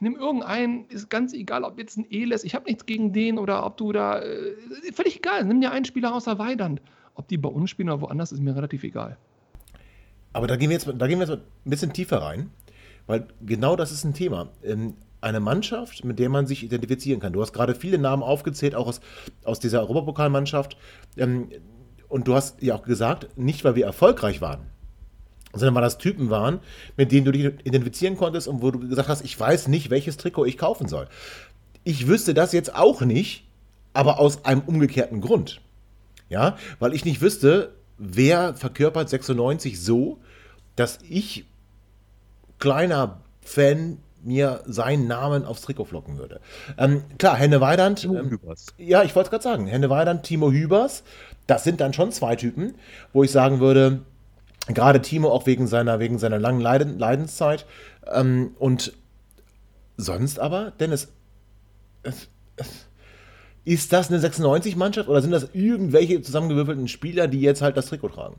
[0.01, 3.65] nimm irgendeinen, ist ganz egal, ob jetzt ein Eles, ich habe nichts gegen den oder
[3.65, 4.55] ob du da, äh,
[4.93, 6.81] völlig egal, nimm dir einen Spieler außer Weidand.
[7.15, 9.17] Ob die bei uns spielen oder woanders, ist mir relativ egal.
[10.33, 12.51] Aber da gehen wir jetzt, da gehen wir jetzt ein bisschen tiefer rein,
[13.07, 14.51] weil genau das ist ein Thema.
[14.63, 17.33] Ähm, eine Mannschaft, mit der man sich identifizieren kann.
[17.33, 19.01] Du hast gerade viele Namen aufgezählt, auch aus,
[19.45, 20.77] aus dieser Europapokalmannschaft.
[21.17, 21.49] Ähm,
[22.09, 24.71] und du hast ja auch gesagt, nicht weil wir erfolgreich waren,
[25.59, 26.61] sondern weil das Typen waren,
[26.97, 30.17] mit denen du dich identifizieren konntest und wo du gesagt hast, ich weiß nicht, welches
[30.17, 31.09] Trikot ich kaufen soll.
[31.85, 33.45] Ich wüsste das jetzt auch nicht,
[33.93, 35.61] aber aus einem umgekehrten Grund.
[36.29, 40.19] Ja, weil ich nicht wüsste, wer verkörpert 96 so,
[40.77, 41.47] dass ich,
[42.59, 46.41] kleiner Fan, mir seinen Namen aufs Trikot flocken würde.
[46.77, 48.05] Ähm, klar, Henne Weidand.
[48.05, 48.39] Ähm,
[48.77, 49.67] ja, ich wollte es gerade sagen.
[49.67, 51.05] Henne Weidand, Timo Hübers.
[51.47, 52.75] Das sind dann schon zwei Typen,
[53.13, 54.01] wo ich sagen würde,
[54.69, 57.67] Gerade Timo auch wegen seiner, wegen seiner langen Leiden, Leidenszeit.
[58.13, 58.93] Ähm, und
[59.97, 61.09] sonst aber, Dennis,
[63.65, 68.09] ist das eine 96-Mannschaft oder sind das irgendwelche zusammengewürfelten Spieler, die jetzt halt das Trikot
[68.09, 68.37] tragen?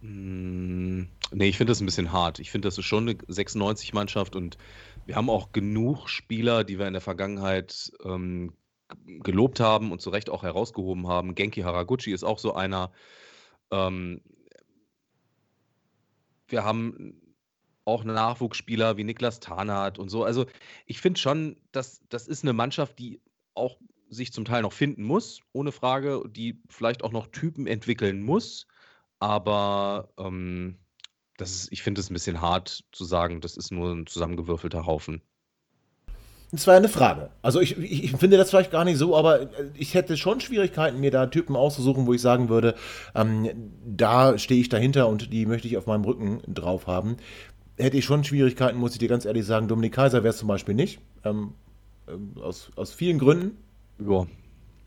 [0.00, 2.38] Mm, nee, ich finde das ein bisschen hart.
[2.38, 4.58] Ich finde, das ist schon eine 96-Mannschaft und
[5.06, 8.52] wir haben auch genug Spieler, die wir in der Vergangenheit ähm,
[9.22, 11.34] gelobt haben und zu Recht auch herausgehoben haben.
[11.34, 12.90] Genki Haraguchi ist auch so einer.
[13.70, 14.20] Ähm,
[16.48, 17.20] wir haben
[17.84, 20.24] auch Nachwuchsspieler wie Niklas Tarnath und so.
[20.24, 20.46] Also
[20.86, 23.20] ich finde schon, dass das ist eine Mannschaft, die
[23.54, 23.78] auch
[24.08, 28.66] sich zum Teil noch finden muss, ohne Frage, die vielleicht auch noch Typen entwickeln muss.
[29.18, 30.78] Aber ähm,
[31.36, 34.86] das ist, ich finde es ein bisschen hart zu sagen, das ist nur ein zusammengewürfelter
[34.86, 35.22] Haufen.
[36.52, 37.30] Das war eine Frage.
[37.42, 41.00] Also ich, ich, ich, finde das vielleicht gar nicht so, aber ich hätte schon Schwierigkeiten,
[41.00, 42.74] mir da Typen auszusuchen, wo ich sagen würde,
[43.14, 43.50] ähm,
[43.84, 47.16] da stehe ich dahinter und die möchte ich auf meinem Rücken drauf haben.
[47.76, 49.68] Hätte ich schon Schwierigkeiten, muss ich dir ganz ehrlich sagen.
[49.68, 51.00] Dominik Kaiser wäre es zum Beispiel nicht.
[51.24, 51.54] Ähm,
[52.08, 53.58] ähm, aus, aus vielen Gründen.
[53.98, 54.26] Ja.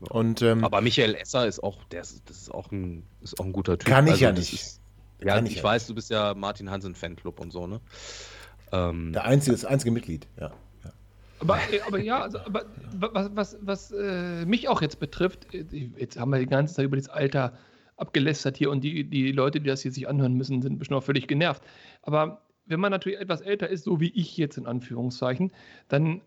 [0.08, 3.44] Und, ähm, aber Michael Esser ist auch, der ist, das ist auch ein, ist auch
[3.44, 3.86] ein guter Typ.
[3.86, 4.54] Kann ich also, ja nicht.
[4.54, 4.80] Ist,
[5.22, 5.90] ja, ich, ich weiß, nicht.
[5.90, 7.80] du bist ja Martin Hansen Fanclub und so, ne?
[8.72, 10.52] Ähm, der einzige, das einzige Mitglied, ja.
[11.40, 15.64] Aber, äh, aber ja, also, aber was, was, was äh, mich auch jetzt betrifft, äh,
[15.96, 17.54] jetzt haben wir die ganze Zeit über das Alter
[17.96, 21.04] abgelästert hier und die, die Leute, die das hier sich anhören müssen, sind bestimmt auch
[21.04, 21.62] völlig genervt.
[22.02, 25.52] Aber wenn man natürlich etwas älter ist, so wie ich jetzt in Anführungszeichen,
[25.88, 26.22] dann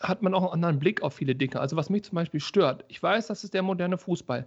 [0.00, 1.60] hat man auch einen anderen Blick auf viele Dinge.
[1.60, 4.46] Also was mich zum Beispiel stört, ich weiß, das ist der moderne Fußball.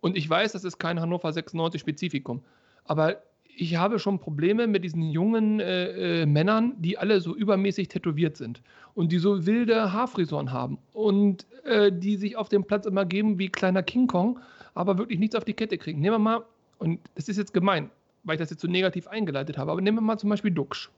[0.00, 2.44] Und ich weiß, das ist kein Hannover 96 Spezifikum.
[2.84, 3.22] Aber
[3.58, 8.36] ich habe schon Probleme mit diesen jungen äh, äh, Männern, die alle so übermäßig tätowiert
[8.36, 8.60] sind
[8.94, 13.38] und die so wilde Haarfrisuren haben und äh, die sich auf dem Platz immer geben
[13.38, 14.38] wie kleiner King Kong,
[14.74, 16.00] aber wirklich nichts auf die Kette kriegen.
[16.00, 16.44] Nehmen wir mal,
[16.78, 17.90] und das ist jetzt gemein,
[18.24, 20.90] weil ich das jetzt so negativ eingeleitet habe, aber nehmen wir mal zum Beispiel Duxch.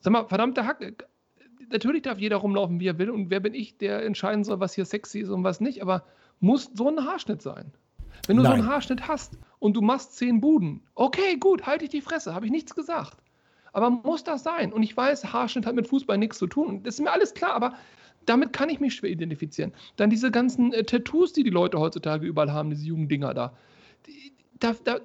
[0.00, 0.94] Sag mal, verdammte Hacke,
[1.70, 3.10] natürlich darf jeder rumlaufen, wie er will.
[3.10, 5.82] Und wer bin ich, der entscheiden soll, was hier sexy ist und was nicht.
[5.82, 6.04] Aber
[6.40, 7.72] muss so ein Haarschnitt sein.
[8.26, 8.52] Wenn du Nein.
[8.52, 12.34] so einen Haarschnitt hast und du machst zehn Buden, okay, gut, halte ich die Fresse,
[12.34, 13.16] habe ich nichts gesagt.
[13.72, 14.72] Aber muss das sein?
[14.72, 16.82] Und ich weiß, Haarschnitt hat mit Fußball nichts zu tun.
[16.82, 17.74] Das ist mir alles klar, aber
[18.24, 19.72] damit kann ich mich schwer identifizieren.
[19.96, 23.52] Dann diese ganzen äh, Tattoos, die die Leute heutzutage überall haben, diese jungen Dinger da.
[24.06, 25.00] Die, da, da,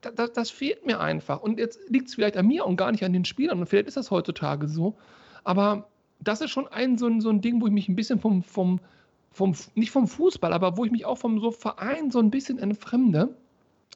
[0.00, 1.42] da das fehlt mir einfach.
[1.42, 3.60] Und jetzt liegt es vielleicht an mir und gar nicht an den Spielern.
[3.60, 4.96] Und vielleicht ist das heutzutage so.
[5.42, 5.88] Aber
[6.20, 8.42] das ist schon ein so, ein so ein Ding, wo ich mich ein bisschen vom,
[8.42, 8.80] vom,
[9.34, 12.58] vom, nicht vom Fußball, aber wo ich mich auch vom so Verein so ein bisschen
[12.58, 13.36] entfremde,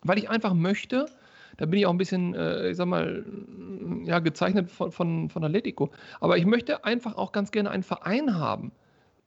[0.02, 1.06] weil ich einfach möchte,
[1.56, 3.24] da bin ich auch ein bisschen, äh, ich sag mal,
[4.04, 8.34] ja, gezeichnet von, von, von Atletico, aber ich möchte einfach auch ganz gerne einen Verein
[8.34, 8.72] haben.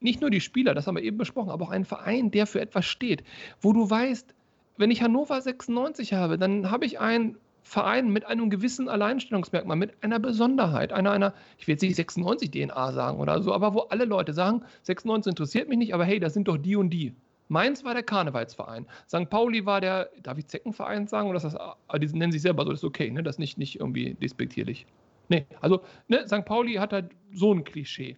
[0.02, 2.60] Nicht nur die Spieler, das haben wir eben besprochen, aber auch einen Verein, der für
[2.60, 3.24] etwas steht,
[3.62, 4.36] wo du weißt,
[4.78, 10.04] wenn ich Hannover 96 habe, dann habe ich einen Verein mit einem gewissen Alleinstellungsmerkmal, mit
[10.04, 13.82] einer Besonderheit, einer, einer, ich will jetzt nicht 96 DNA sagen oder so, aber wo
[13.82, 17.14] alle Leute sagen, 96 interessiert mich nicht, aber hey, das sind doch die und die.
[17.48, 18.86] Mainz war der Karnevalsverein.
[19.10, 19.30] St.
[19.30, 21.28] Pauli war der, darf ich Zeckenverein sagen?
[21.28, 23.24] Oder ist das, ah, die nennen sich selber so, das ist okay, ne?
[23.24, 24.86] Das ist nicht, nicht irgendwie despektierlich.
[25.28, 26.46] Nee, also ne, St.
[26.46, 28.18] Pauli hat halt so ein Klischee.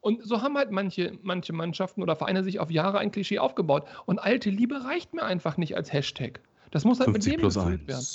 [0.00, 3.84] Und so haben halt manche, manche Mannschaften oder Vereine sich auf Jahre ein Klischee aufgebaut.
[4.06, 6.40] Und alte Liebe reicht mir einfach nicht als Hashtag.
[6.70, 8.06] Das muss halt mit dem gefüllt werden.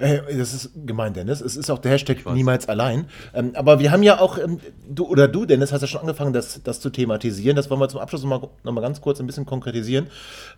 [0.00, 1.40] Äh, das ist gemein, Dennis.
[1.40, 3.06] Es ist auch der Hashtag niemals allein.
[3.34, 4.58] Ähm, aber wir haben ja auch, ähm,
[4.88, 7.56] du oder du, Dennis, hast ja schon angefangen, das, das zu thematisieren.
[7.56, 10.08] Das wollen wir zum Abschluss nochmal noch mal ganz kurz ein bisschen konkretisieren.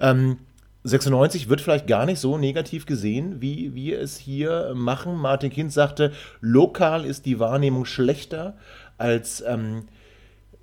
[0.01, 0.39] Ähm,
[0.85, 5.17] 96 wird vielleicht gar nicht so negativ gesehen, wie wir es hier machen.
[5.17, 8.57] Martin Kind sagte, lokal ist die Wahrnehmung schlechter
[8.99, 9.85] als, ähm,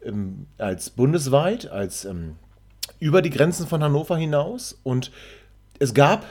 [0.04, 2.36] ähm, als bundesweit, als ähm,
[3.00, 4.78] über die Grenzen von Hannover hinaus.
[4.84, 5.12] Und
[5.80, 6.26] es gab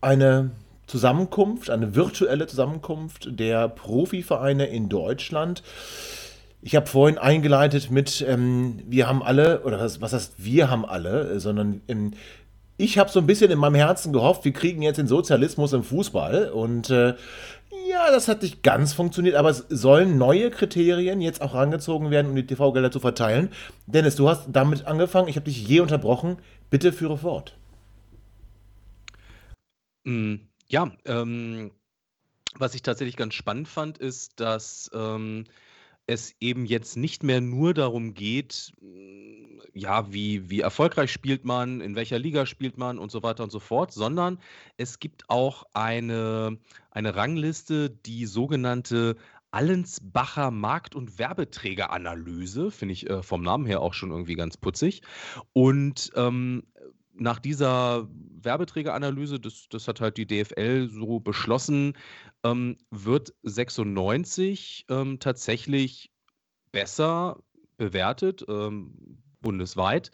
[0.00, 0.52] eine
[0.90, 5.62] Zusammenkunft, eine virtuelle Zusammenkunft der Profivereine in Deutschland.
[6.62, 10.84] Ich habe vorhin eingeleitet mit, ähm, wir haben alle, oder was, was heißt wir haben
[10.84, 12.10] alle, sondern ähm,
[12.76, 15.84] ich habe so ein bisschen in meinem Herzen gehofft, wir kriegen jetzt den Sozialismus im
[15.84, 16.50] Fußball.
[16.50, 17.14] Und äh,
[17.88, 22.30] ja, das hat nicht ganz funktioniert, aber es sollen neue Kriterien jetzt auch rangezogen werden,
[22.30, 23.50] um die TV-Gelder zu verteilen.
[23.86, 26.38] Dennis, du hast damit angefangen, ich habe dich je unterbrochen.
[26.68, 27.56] Bitte führe fort.
[30.04, 30.49] Mm.
[30.70, 31.72] Ja, ähm,
[32.54, 35.44] was ich tatsächlich ganz spannend fand, ist, dass ähm,
[36.06, 41.80] es eben jetzt nicht mehr nur darum geht, mm, ja, wie, wie erfolgreich spielt man,
[41.80, 44.38] in welcher Liga spielt man und so weiter und so fort, sondern
[44.76, 46.56] es gibt auch eine,
[46.92, 49.16] eine Rangliste, die sogenannte
[49.50, 55.02] Allensbacher Markt- und Werbeträgeranalyse, finde ich äh, vom Namen her auch schon irgendwie ganz putzig.
[55.52, 56.62] Und ähm,
[57.14, 58.08] nach dieser
[58.42, 61.94] Werbeträgeranalyse, das, das hat halt die DFL so beschlossen,
[62.44, 66.10] ähm, wird 96 ähm, tatsächlich
[66.72, 67.42] besser
[67.76, 70.10] bewertet, ähm, bundesweit,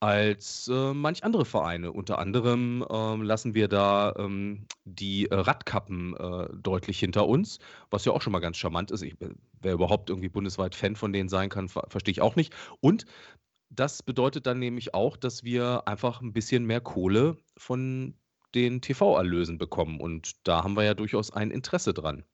[0.00, 1.92] als äh, manch andere Vereine.
[1.92, 7.58] Unter anderem ähm, lassen wir da ähm, die äh, Radkappen äh, deutlich hinter uns,
[7.90, 9.02] was ja auch schon mal ganz charmant ist.
[9.02, 9.16] Ich,
[9.60, 12.54] wer überhaupt irgendwie bundesweit Fan von denen sein kann, ver verstehe ich auch nicht.
[12.80, 13.06] Und
[13.70, 18.14] das bedeutet dann nämlich auch, dass wir einfach ein bisschen mehr Kohle von
[18.54, 20.00] den TV-Erlösen bekommen.
[20.00, 22.24] Und da haben wir ja durchaus ein Interesse dran.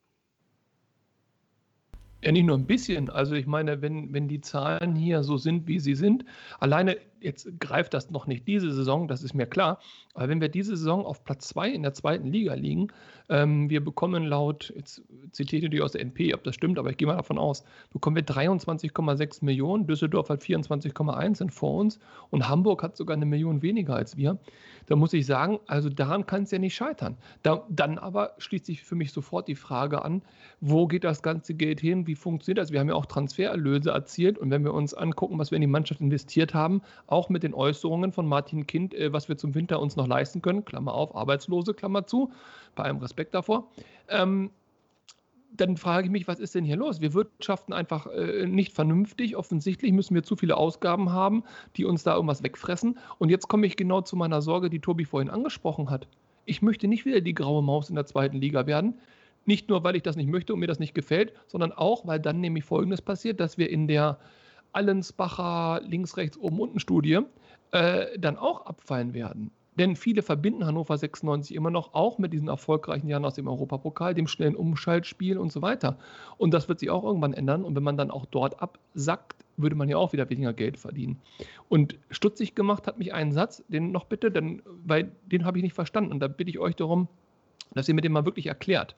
[2.25, 3.11] Ja, nicht nur ein bisschen.
[3.11, 6.25] Also ich meine, wenn, wenn die Zahlen hier so sind, wie sie sind,
[6.59, 9.79] alleine jetzt greift das noch nicht diese Saison, das ist mir klar.
[10.15, 12.89] Aber wenn wir diese Saison auf Platz 2 in der zweiten Liga liegen,
[13.29, 15.03] ähm, wir bekommen laut, jetzt
[15.33, 18.17] zitiere ich aus der NP, ob das stimmt, aber ich gehe mal davon aus, bekommen
[18.17, 21.99] wir 23,6 Millionen, Düsseldorf hat 24,1 sind vor uns
[22.31, 24.39] und Hamburg hat sogar eine Million weniger als wir.
[24.87, 27.17] Da muss ich sagen, also daran kann es ja nicht scheitern.
[27.43, 30.23] Da, dann aber schließt sich für mich sofort die Frage an,
[30.61, 32.73] wo geht das ganze Geld hin, wie funktioniert das?
[32.73, 35.67] Wir haben ja auch Transfererlöse erzielt und wenn wir uns angucken, was wir in die
[35.67, 39.81] Mannschaft investiert haben, auch mit den Äußerungen von Martin Kind, äh, was wir zum Winter
[39.81, 42.33] uns noch leisten können, Klammer auf, Arbeitslose, Klammer zu,
[42.75, 43.69] bei allem Respekt davor.
[44.09, 44.51] Ähm,
[45.57, 47.01] dann frage ich mich, was ist denn hier los?
[47.01, 49.37] Wir wirtschaften einfach äh, nicht vernünftig.
[49.37, 51.45] Offensichtlich müssen wir zu viele Ausgaben haben,
[51.77, 52.99] die uns da irgendwas wegfressen.
[53.19, 56.09] Und jetzt komme ich genau zu meiner Sorge, die Tobi vorhin angesprochen hat.
[56.45, 58.95] Ich möchte nicht wieder die graue Maus in der zweiten Liga werden.
[59.47, 62.19] Nicht nur, weil ich das nicht möchte und mir das nicht gefällt, sondern auch, weil
[62.19, 64.19] dann nämlich Folgendes passiert, dass wir in der
[64.73, 67.21] Allensbacher links, rechts, oben, unten Studie
[67.71, 69.51] äh, dann auch abfallen werden.
[69.79, 74.15] Denn viele verbinden Hannover 96 immer noch auch mit diesen erfolgreichen Jahren aus dem Europapokal,
[74.15, 75.99] dem schnellen Umschaltspiel und so weiter.
[76.37, 77.65] Und das wird sich auch irgendwann ändern.
[77.65, 81.21] Und wenn man dann auch dort absackt, würde man ja auch wieder weniger Geld verdienen.
[81.69, 85.65] Und stutzig gemacht hat mich einen Satz, den noch bitte, denn, weil den habe ich
[85.65, 86.13] nicht verstanden.
[86.13, 87.09] Und da bitte ich euch darum,
[87.73, 88.95] dass ihr mir den mal wirklich erklärt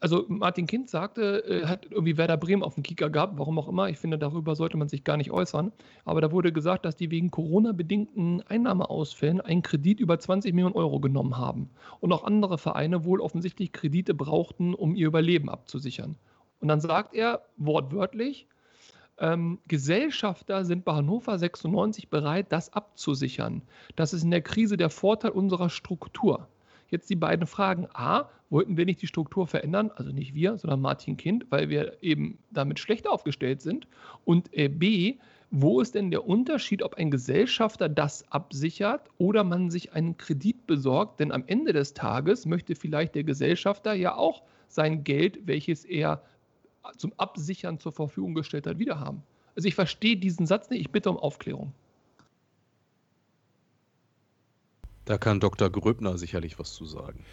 [0.00, 3.68] also Martin Kind sagte, er hat irgendwie Werder Bremen auf dem Kicker gehabt, warum auch
[3.68, 3.88] immer.
[3.88, 5.72] Ich finde, darüber sollte man sich gar nicht äußern.
[6.04, 11.00] Aber da wurde gesagt, dass die wegen Corona-bedingten Einnahmeausfällen einen Kredit über 20 Millionen Euro
[11.00, 11.70] genommen haben.
[12.00, 16.16] Und auch andere Vereine wohl offensichtlich Kredite brauchten, um ihr Überleben abzusichern.
[16.60, 18.46] Und dann sagt er wortwörtlich,
[19.18, 23.62] ähm, Gesellschafter sind bei Hannover 96 bereit, das abzusichern.
[23.94, 26.48] Das ist in der Krise der Vorteil unserer Struktur.
[26.92, 27.88] Jetzt die beiden Fragen.
[27.94, 29.90] A, wollten wir nicht die Struktur verändern?
[29.96, 33.88] Also nicht wir, sondern Martin Kind, weil wir eben damit schlecht aufgestellt sind.
[34.26, 35.16] Und äh, B,
[35.50, 40.66] wo ist denn der Unterschied, ob ein Gesellschafter das absichert oder man sich einen Kredit
[40.66, 41.18] besorgt?
[41.18, 46.22] Denn am Ende des Tages möchte vielleicht der Gesellschafter ja auch sein Geld, welches er
[46.98, 49.22] zum Absichern zur Verfügung gestellt hat, wiederhaben.
[49.56, 51.72] Also ich verstehe diesen Satz nicht, ich bitte um Aufklärung.
[55.04, 55.70] Da kann Dr.
[55.70, 57.24] Gröbner sicherlich was zu sagen.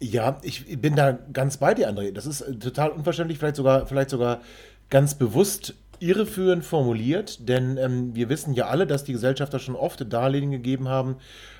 [0.00, 2.12] Ja, ich bin da ganz bei dir, André.
[2.12, 4.40] Das ist äh, total unverständlich, vielleicht sogar, vielleicht sogar
[4.88, 10.10] ganz bewusst irreführend formuliert, denn ähm, wir wissen ja alle, dass die Gesellschafter schon oft
[10.10, 11.16] Darlehen gegeben haben,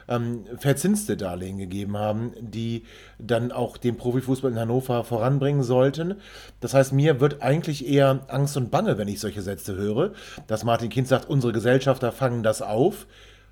[0.09, 2.85] ähm, verzinste Darlehen gegeben haben, die
[3.19, 6.15] dann auch den Profifußball in Hannover voranbringen sollten.
[6.61, 10.13] Das heißt, mir wird eigentlich eher Angst und Bange, wenn ich solche Sätze höre,
[10.47, 13.07] dass Martin Kind sagt, unsere Gesellschafter fangen das auf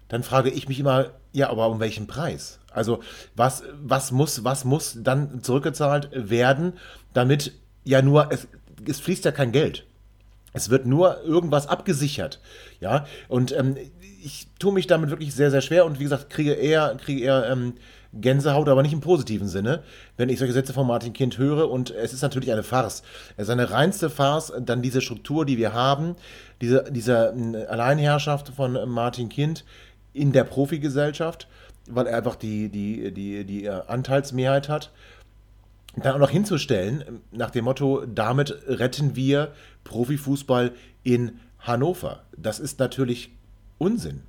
[0.09, 2.59] dann frage ich mich immer, ja, aber um welchen Preis?
[2.73, 3.01] Also
[3.35, 6.75] was, was, muss, was muss dann zurückgezahlt werden,
[7.13, 7.53] damit
[7.85, 8.47] ja nur, es,
[8.87, 9.85] es fließt ja kein Geld.
[10.53, 12.41] Es wird nur irgendwas abgesichert.
[12.81, 13.77] Ja, und ähm,
[14.23, 17.49] ich tue mich damit wirklich sehr, sehr schwer und wie gesagt, kriege eher, kriege eher
[17.51, 17.75] ähm,
[18.15, 19.83] Gänsehaut, aber nicht im positiven Sinne,
[20.17, 21.71] wenn ich solche Sätze von Martin Kind höre.
[21.71, 23.03] Und es ist natürlich eine Farce.
[23.37, 26.17] Es ist eine reinste Farce, dann diese Struktur, die wir haben,
[26.61, 29.65] diese, diese äh, Alleinherrschaft von Martin Kind,
[30.13, 31.49] in der Profigesellschaft,
[31.89, 34.93] weil er einfach die, die, die, die äh, Anteilsmehrheit hat.
[35.97, 39.53] Dann auch noch hinzustellen, nach dem Motto, damit retten wir
[39.85, 42.23] Profifußball in Hannover.
[42.37, 43.31] Das ist natürlich
[43.79, 44.23] Unsinn.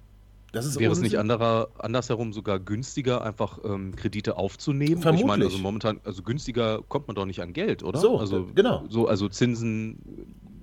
[0.51, 1.05] Das ist Wäre Unsinn.
[1.05, 5.01] es nicht anderer, andersherum sogar günstiger, einfach ähm, Kredite aufzunehmen?
[5.01, 5.21] Vermutlich.
[5.21, 7.99] Ich meine, also momentan, also günstiger kommt man doch nicht an Geld, oder?
[7.99, 8.83] So, also, genau.
[8.89, 9.99] So, also Zinsen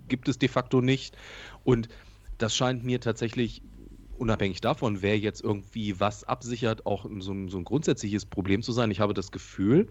[0.09, 1.17] gibt es de facto nicht.
[1.63, 1.89] Und
[2.39, 3.63] das scheint mir tatsächlich
[4.19, 8.73] unabhängig davon, wer jetzt irgendwie was absichert, auch so ein, so ein grundsätzliches Problem zu
[8.73, 8.91] sein.
[8.91, 9.89] Ich habe das Gefühl,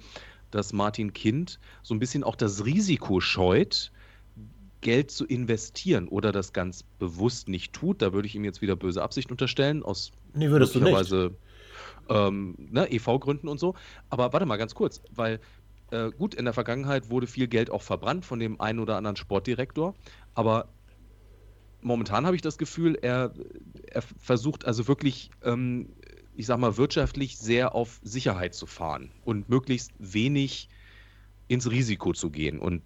[0.51, 3.91] dass Martin Kind so ein bisschen auch das Risiko scheut,
[4.81, 8.01] Geld zu investieren oder das ganz bewusst nicht tut.
[8.01, 11.35] Da würde ich ihm jetzt wieder böse Absicht unterstellen, aus nee, würdest möglicherweise
[12.09, 13.73] ähm, ne, EV-Gründen und so.
[14.09, 15.39] Aber warte mal ganz kurz, weil
[15.91, 19.15] äh, gut, in der Vergangenheit wurde viel Geld auch verbrannt von dem einen oder anderen
[19.15, 19.95] Sportdirektor,
[20.33, 20.67] aber
[21.85, 23.31] momentan habe ich das Gefühl, er,
[23.87, 25.89] er versucht also wirklich, ähm,
[26.35, 30.67] ich sag mal, wirtschaftlich sehr auf Sicherheit zu fahren und möglichst wenig
[31.47, 32.59] ins Risiko zu gehen.
[32.59, 32.81] Und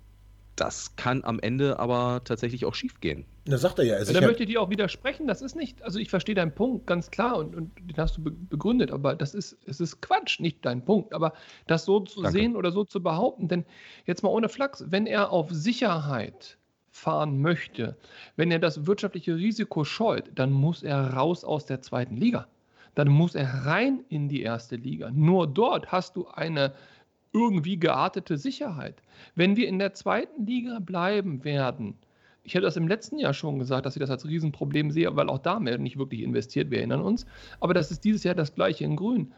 [0.58, 3.26] das kann am Ende aber tatsächlich auch schief gehen.
[3.45, 3.95] Das sagt er ja.
[3.95, 5.26] Also da möchte ich dir auch widersprechen.
[5.26, 8.22] Das ist nicht, also ich verstehe deinen Punkt ganz klar und, und den hast du
[8.22, 11.14] begründet, aber das ist, es ist Quatsch, nicht dein Punkt.
[11.14, 11.34] Aber
[11.68, 12.38] das so zu Danke.
[12.38, 13.66] sehen oder so zu behaupten, denn
[14.06, 16.59] jetzt mal ohne Flachs, wenn er auf Sicherheit
[17.00, 17.97] fahren möchte,
[18.36, 22.47] wenn er das wirtschaftliche Risiko scheut, dann muss er raus aus der zweiten Liga.
[22.95, 25.10] Dann muss er rein in die erste Liga.
[25.12, 26.74] Nur dort hast du eine
[27.32, 29.02] irgendwie geartete Sicherheit.
[29.36, 31.95] Wenn wir in der zweiten Liga bleiben werden,
[32.43, 35.30] ich hätte das im letzten Jahr schon gesagt, dass ich das als Riesenproblem sehe, weil
[35.30, 37.26] auch da nicht wirklich investiert, wir erinnern uns.
[37.60, 39.34] Aber das ist dieses Jahr das gleiche in Grün.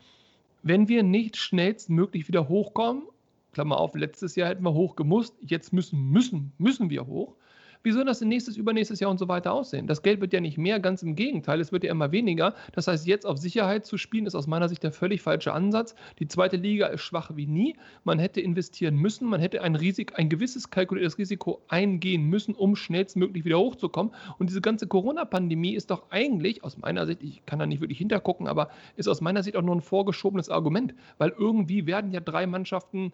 [0.63, 3.03] Wenn wir nicht schnellstmöglich wieder hochkommen,
[3.51, 7.35] Klammer auf, letztes Jahr hätten wir hoch gemusst, jetzt müssen, müssen, müssen wir hoch,
[7.83, 9.87] wie soll das denn nächstes, übernächstes Jahr und so weiter aussehen?
[9.87, 12.53] Das Geld wird ja nicht mehr, ganz im Gegenteil, es wird ja immer weniger.
[12.73, 15.95] Das heißt, jetzt auf Sicherheit zu spielen, ist aus meiner Sicht der völlig falsche Ansatz.
[16.19, 17.75] Die zweite Liga ist schwach wie nie.
[18.03, 22.75] Man hätte investieren müssen, man hätte ein, Risik, ein gewisses kalkuliertes Risiko eingehen müssen, um
[22.75, 24.13] schnellstmöglich wieder hochzukommen.
[24.37, 27.97] Und diese ganze Corona-Pandemie ist doch eigentlich, aus meiner Sicht, ich kann da nicht wirklich
[27.97, 32.19] hintergucken, aber ist aus meiner Sicht auch nur ein vorgeschobenes Argument, weil irgendwie werden ja
[32.19, 33.11] drei Mannschaften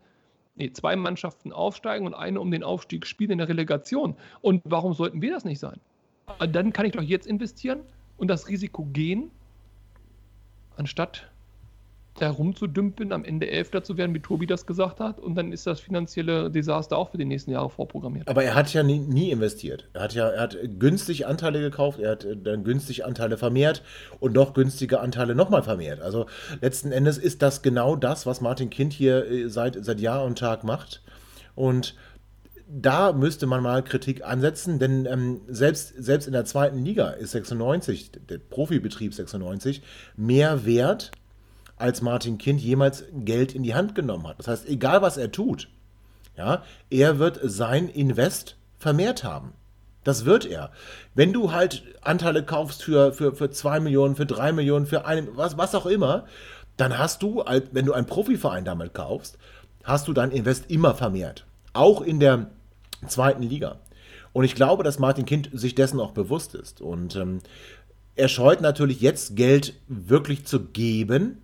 [0.57, 4.15] nee, zwei Mannschaften aufsteigen und eine um den Aufstieg spielen in der Relegation.
[4.41, 5.79] Und warum sollten wir das nicht sein?
[6.39, 7.79] Dann kann ich doch jetzt investieren
[8.17, 9.31] und das Risiko gehen,
[10.75, 11.31] anstatt
[12.21, 15.67] da rumzudümpeln, am Ende Elfter zu werden, wie Tobi das gesagt hat, und dann ist
[15.67, 18.27] das finanzielle Desaster auch für die nächsten Jahre vorprogrammiert.
[18.27, 19.89] Aber er hat ja nie, nie investiert.
[19.93, 23.83] Er hat ja er hat günstig Anteile gekauft, er hat äh, dann günstig Anteile vermehrt
[24.19, 26.01] und noch günstige Anteile nochmal vermehrt.
[26.01, 26.25] Also
[26.61, 30.37] letzten Endes ist das genau das, was Martin Kind hier äh, seit, seit Jahr und
[30.37, 31.01] Tag macht.
[31.55, 31.95] Und
[32.69, 37.31] da müsste man mal Kritik ansetzen, denn ähm, selbst, selbst in der zweiten Liga ist
[37.31, 39.81] 96, der Profibetrieb 96,
[40.17, 41.11] mehr wert
[41.77, 44.39] als Martin Kind jemals Geld in die Hand genommen hat.
[44.39, 45.69] Das heißt, egal was er tut,
[46.35, 49.53] ja, er wird sein Invest vermehrt haben.
[50.03, 50.71] Das wird er.
[51.15, 55.35] Wenn du halt Anteile kaufst für, für, für 2 Millionen, für 3 Millionen, für eine,
[55.35, 56.25] was, was auch immer,
[56.77, 59.37] dann hast du, wenn du einen Profiverein damit kaufst,
[59.83, 61.45] hast du dein Invest immer vermehrt.
[61.73, 62.47] Auch in der
[63.07, 63.79] zweiten Liga.
[64.31, 66.79] Und ich glaube, dass Martin Kind sich dessen auch bewusst ist.
[66.79, 67.39] Und ähm,
[68.15, 71.41] er scheut natürlich jetzt Geld wirklich zu geben,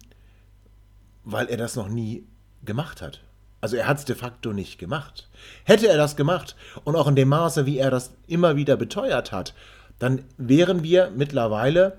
[1.23, 2.25] weil er das noch nie
[2.63, 3.21] gemacht hat.
[3.61, 5.29] Also er hat es de facto nicht gemacht.
[5.63, 9.31] Hätte er das gemacht und auch in dem Maße, wie er das immer wieder beteuert
[9.31, 9.53] hat,
[9.99, 11.97] dann wären wir mittlerweile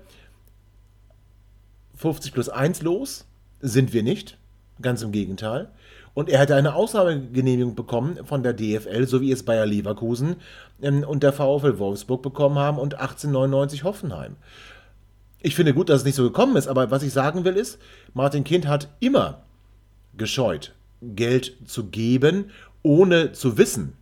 [1.95, 3.25] 50 plus 1 los.
[3.61, 4.37] Sind wir nicht.
[4.81, 5.69] Ganz im Gegenteil.
[6.13, 10.37] Und er hätte eine Ausnahmegenehmigung bekommen von der DFL, so wie es Bayer Leverkusen
[10.81, 14.35] ähm, und der VfL Wolfsburg bekommen haben und 1899 Hoffenheim.
[15.45, 17.77] Ich finde gut, dass es nicht so gekommen ist, aber was ich sagen will ist,
[18.15, 19.43] Martin Kind hat immer
[20.17, 20.73] gescheut,
[21.03, 22.49] Geld zu geben,
[22.81, 23.93] ohne zu wissen.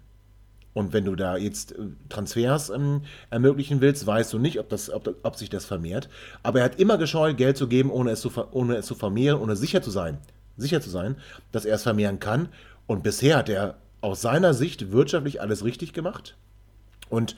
[0.73, 4.89] Und wenn du da jetzt äh, Transfers ähm, ermöglichen willst, weißt du nicht, ob, das,
[4.89, 6.07] ob, ob, sich das vermehrt.
[6.43, 9.41] Aber er hat immer gescheut, Geld zu geben, ohne es zu, ohne es zu vermehren,
[9.41, 10.19] ohne sicher zu sein,
[10.55, 11.17] sicher zu sein,
[11.51, 12.47] dass er es vermehren kann.
[12.87, 16.37] Und bisher hat er aus seiner Sicht wirtschaftlich alles richtig gemacht
[17.09, 17.35] und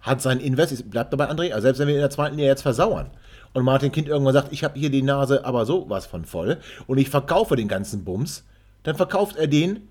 [0.00, 2.62] hat sein Invest, bleibt dabei André, also selbst wenn wir in der zweiten Liga jetzt
[2.62, 3.10] versauern,
[3.54, 6.98] und Martin Kind irgendwann sagt, ich habe hier die Nase aber sowas von voll und
[6.98, 8.44] ich verkaufe den ganzen Bums,
[8.82, 9.88] dann verkauft er den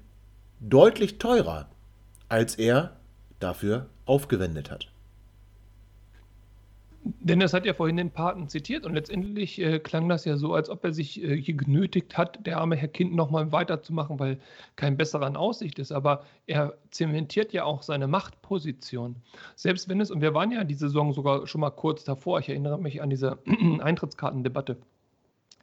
[0.59, 1.67] deutlich teurer,
[2.29, 2.91] als er
[3.39, 4.87] dafür aufgewendet hat.
[7.03, 10.69] Dennis hat ja vorhin den Paten zitiert und letztendlich äh, klang das ja so, als
[10.69, 14.39] ob er sich äh, hier genötigt hat, der arme Herr Kind nochmal weiterzumachen, weil
[14.75, 15.91] kein besserer in Aussicht ist.
[15.91, 19.15] Aber er zementiert ja auch seine Machtposition.
[19.55, 22.49] Selbst wenn es, und wir waren ja die Saison sogar schon mal kurz davor, ich
[22.49, 23.37] erinnere mich an diese
[23.79, 24.77] Eintrittskartendebatte,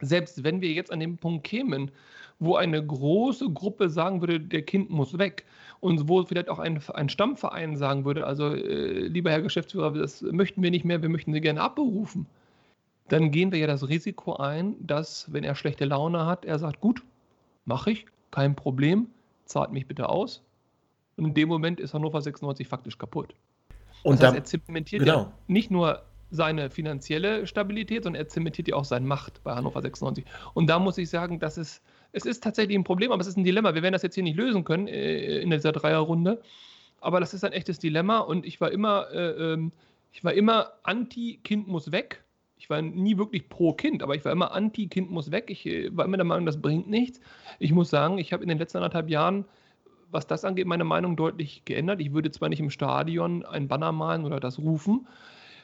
[0.00, 1.90] selbst wenn wir jetzt an den Punkt kämen,
[2.38, 5.44] wo eine große Gruppe sagen würde, der Kind muss weg
[5.84, 10.22] und wo vielleicht auch ein, ein Stammverein sagen würde, also äh, lieber Herr Geschäftsführer, das
[10.22, 12.24] möchten wir nicht mehr, wir möchten Sie gerne abberufen,
[13.08, 16.80] dann gehen wir ja das Risiko ein, dass, wenn er schlechte Laune hat, er sagt,
[16.80, 17.02] gut,
[17.66, 19.08] mache ich, kein Problem,
[19.44, 20.42] zahlt mich bitte aus.
[21.18, 23.34] Und in dem Moment ist Hannover 96 faktisch kaputt.
[24.04, 25.18] Und das heißt, er zementiert genau.
[25.18, 29.82] ja nicht nur seine finanzielle Stabilität, sondern er zementiert ja auch seine Macht bei Hannover
[29.82, 30.24] 96.
[30.54, 31.82] Und da muss ich sagen, das ist
[32.14, 33.74] es ist tatsächlich ein Problem, aber es ist ein Dilemma.
[33.74, 36.40] Wir werden das jetzt hier nicht lösen können äh, in dieser Dreierrunde.
[37.00, 39.72] Aber das ist ein echtes Dilemma und ich war immer, äh, ähm,
[40.12, 42.24] ich war immer anti-Kind muss weg.
[42.56, 45.46] Ich war nie wirklich pro Kind, aber ich war immer anti-Kind muss weg.
[45.48, 47.20] Ich äh, war immer der Meinung, das bringt nichts.
[47.58, 49.44] Ich muss sagen, ich habe in den letzten anderthalb Jahren,
[50.12, 52.00] was das angeht, meine Meinung deutlich geändert.
[52.00, 55.08] Ich würde zwar nicht im Stadion ein Banner malen oder das rufen,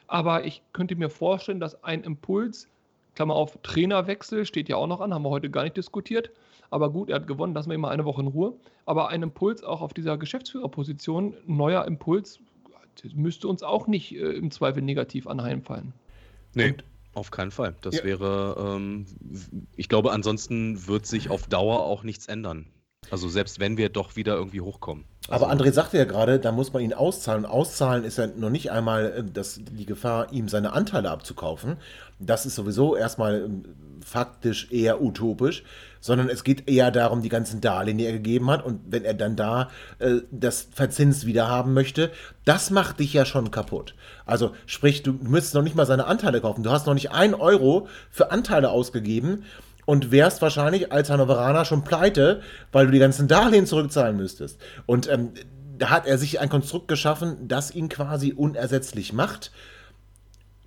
[0.07, 2.67] Aber ich könnte mir vorstellen, dass ein Impuls,
[3.15, 6.31] Klammer auf, Trainerwechsel steht ja auch noch an, haben wir heute gar nicht diskutiert.
[6.69, 8.53] Aber gut, er hat gewonnen, lassen wir ihn mal eine Woche in Ruhe.
[8.85, 12.39] Aber ein Impuls auch auf dieser Geschäftsführerposition, neuer Impuls,
[13.13, 15.93] müsste uns auch nicht äh, im Zweifel negativ anheimfallen.
[16.53, 16.83] Nee, Und,
[17.13, 17.75] auf keinen Fall.
[17.81, 18.03] Das ja.
[18.03, 19.05] wäre, ähm,
[19.75, 22.67] ich glaube, ansonsten wird sich auf Dauer auch nichts ändern.
[23.09, 25.05] Also selbst wenn wir doch wieder irgendwie hochkommen.
[25.27, 27.45] Also Aber André sagte ja gerade, da muss man ihn auszahlen.
[27.45, 31.77] Auszahlen ist ja noch nicht einmal äh, das, die Gefahr, ihm seine Anteile abzukaufen.
[32.19, 33.63] Das ist sowieso erstmal ähm,
[34.03, 35.63] faktisch eher utopisch,
[35.99, 38.63] sondern es geht eher darum, die ganzen Darlehen, die er gegeben hat.
[38.63, 42.11] Und wenn er dann da äh, das Verzins wieder haben möchte,
[42.45, 43.95] das macht dich ja schon kaputt.
[44.25, 46.63] Also sprich, du müsstest noch nicht mal seine Anteile kaufen.
[46.63, 49.43] Du hast noch nicht ein Euro für Anteile ausgegeben
[49.85, 54.59] und wärst wahrscheinlich als Hannoveraner schon pleite, weil du die ganzen Darlehen zurückzahlen müsstest.
[54.85, 55.33] Und ähm,
[55.77, 59.51] da hat er sich ein Konstrukt geschaffen, das ihn quasi unersetzlich macht.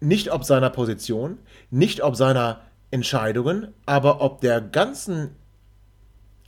[0.01, 1.39] Nicht ob seiner Position,
[1.71, 5.31] nicht ob seiner Entscheidungen, aber ob der ganzen,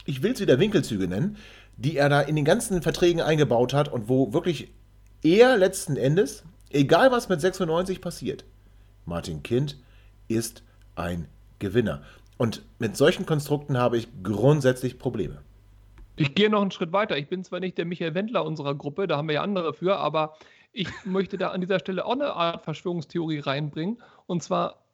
[0.05, 1.37] ich will es wieder Winkelzüge nennen,
[1.77, 4.73] die er da in den ganzen Verträgen eingebaut hat und wo wirklich
[5.23, 8.45] er letzten Endes, egal was mit 96 passiert,
[9.05, 9.79] Martin Kind
[10.29, 10.63] ist
[10.95, 12.03] ein Gewinner.
[12.39, 15.43] Und mit solchen Konstrukten habe ich grundsätzlich Probleme.
[16.17, 17.17] Ich gehe noch einen Schritt weiter.
[17.17, 19.97] Ich bin zwar nicht der Michael Wendler unserer Gruppe, da haben wir ja andere für,
[19.97, 20.35] aber
[20.73, 23.99] ich möchte da an dieser Stelle auch eine Art Verschwörungstheorie reinbringen.
[24.27, 24.87] Und zwar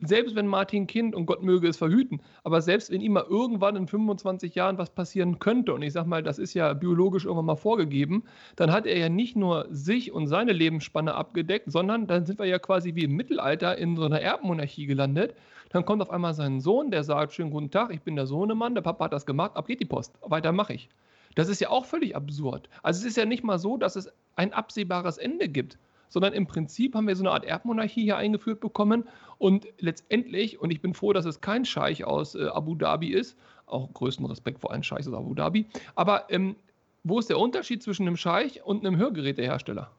[0.00, 3.76] selbst wenn Martin Kind, und Gott möge es verhüten, aber selbst wenn ihm mal irgendwann
[3.76, 7.46] in 25 Jahren was passieren könnte, und ich sag mal, das ist ja biologisch irgendwann
[7.46, 8.24] mal vorgegeben,
[8.56, 12.46] dann hat er ja nicht nur sich und seine Lebensspanne abgedeckt, sondern dann sind wir
[12.46, 15.34] ja quasi wie im Mittelalter in so einer Erbmonarchie gelandet.
[15.70, 18.74] Dann kommt auf einmal sein Sohn, der sagt: Schönen guten Tag, ich bin der Sohnemann,
[18.74, 20.88] der Papa hat das gemacht, ab geht die Post, weiter mache ich.
[21.34, 22.68] Das ist ja auch völlig absurd.
[22.82, 26.46] Also es ist ja nicht mal so, dass es ein absehbares Ende gibt sondern im
[26.46, 29.04] Prinzip haben wir so eine Art Erbmonarchie hier eingeführt bekommen
[29.38, 33.36] und letztendlich, und ich bin froh, dass es kein Scheich aus äh, Abu Dhabi ist,
[33.66, 36.56] auch größten Respekt vor allen Scheichs aus Abu Dhabi, aber ähm,
[37.04, 39.90] wo ist der Unterschied zwischen einem Scheich und einem Hörgerätehersteller?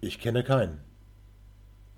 [0.00, 0.80] Ich kenne keinen.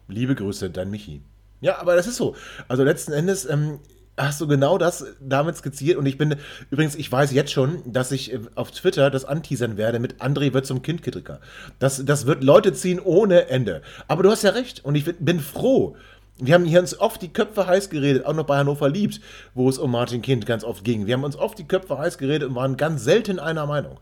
[0.06, 1.22] Liebe Grüße, dein Michi.
[1.60, 2.36] Ja, aber das ist so.
[2.68, 3.80] Also letzten Endes, ähm,
[4.16, 5.96] hast du genau das damit skizziert.
[5.98, 6.36] Und ich bin,
[6.70, 10.52] übrigens, ich weiß jetzt schon, dass ich äh, auf Twitter das anteasern werde mit André
[10.52, 11.40] wird zum Kindkritiker.
[11.78, 13.82] Das, das wird Leute ziehen ohne Ende.
[14.08, 14.84] Aber du hast ja recht.
[14.84, 15.96] Und ich bin froh.
[16.38, 19.22] Wir haben hier uns oft die Köpfe heiß geredet, auch noch bei Hannover liebt,
[19.54, 21.06] wo es um Martin Kind ganz oft ging.
[21.06, 23.98] Wir haben uns oft die Köpfe heiß geredet und waren ganz selten einer Meinung.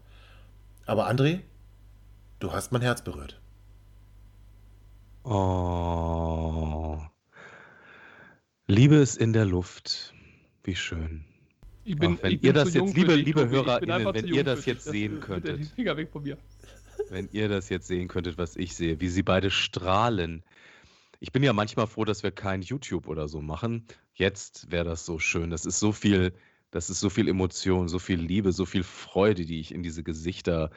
[0.85, 1.41] Aber André,
[2.41, 3.41] du hast mein Herz berührt.
[5.23, 6.99] Oh.
[8.75, 10.13] Liebe ist in der Luft.
[10.65, 11.25] Wie schön.
[11.85, 14.85] Ich bin, Auch wenn ich ihr das jetzt, liebe, liebe HörerInnen, wenn ihr das jetzt
[14.85, 15.65] sehen könntet.
[15.77, 16.39] Finger weg von mir.
[17.09, 20.43] Wenn ihr das jetzt sehen könntet, was ich sehe, wie sie beide strahlen.
[21.21, 23.87] Ich bin ja manchmal froh, dass wir kein YouTube oder so machen.
[24.13, 25.51] Jetzt wäre das so schön.
[25.51, 26.33] Das ist so viel,
[26.73, 30.03] das ist so viel Emotion, so viel Liebe, so viel Freude, die ich in diese
[30.03, 30.71] Gesichter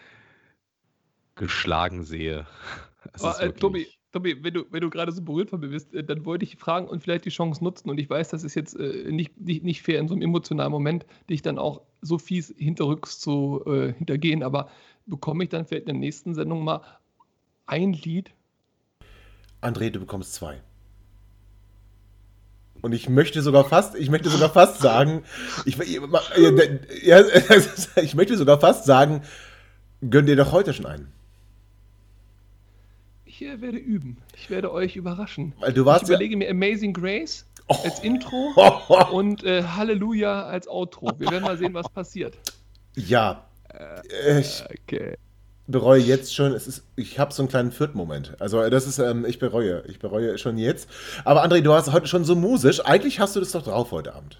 [1.33, 2.45] geschlagen sehe.
[3.13, 3.87] Aber, äh, Tobi,
[4.17, 6.57] Tobi, wenn du, wenn du gerade so berührt von mir bist, äh, dann wollte ich
[6.57, 7.89] fragen und vielleicht die Chance nutzen.
[7.89, 10.71] Und ich weiß, das ist jetzt äh, nicht, nicht, nicht fair in so einem emotionalen
[10.71, 14.41] Moment, dich dann auch so fies hinterrücks zu äh, hintergehen.
[14.41, 14.69] Aber
[15.05, 16.81] bekomme ich dann vielleicht in der nächsten Sendung mal
[17.67, 18.31] ein Lied?
[19.61, 20.61] André, du bekommst zwei.
[22.81, 25.23] Und ich möchte sogar fast, ich möchte sogar fast sagen,
[25.65, 25.77] ich,
[27.03, 27.23] ja,
[27.95, 29.21] ich möchte sogar fast sagen,
[30.07, 31.16] gönn dir doch heute schon einen
[33.41, 34.17] ich äh, werde üben.
[34.35, 35.53] Ich werde euch überraschen.
[35.59, 37.75] Weil du warst ich überlege ja mir Amazing Grace oh.
[37.83, 38.53] als Intro
[39.11, 41.11] und äh, Halleluja als Outro.
[41.17, 42.37] Wir werden mal sehen, was passiert.
[42.95, 43.47] Ja.
[43.69, 45.17] Äh, ich okay.
[45.67, 48.39] bereue jetzt schon, es ist, ich habe so einen kleinen Viertmoment.
[48.39, 50.89] Also das ist, ähm, ich bereue, ich bereue schon jetzt.
[51.23, 52.83] Aber André, du hast heute schon so musisch.
[52.85, 54.39] Eigentlich hast du das doch drauf heute Abend.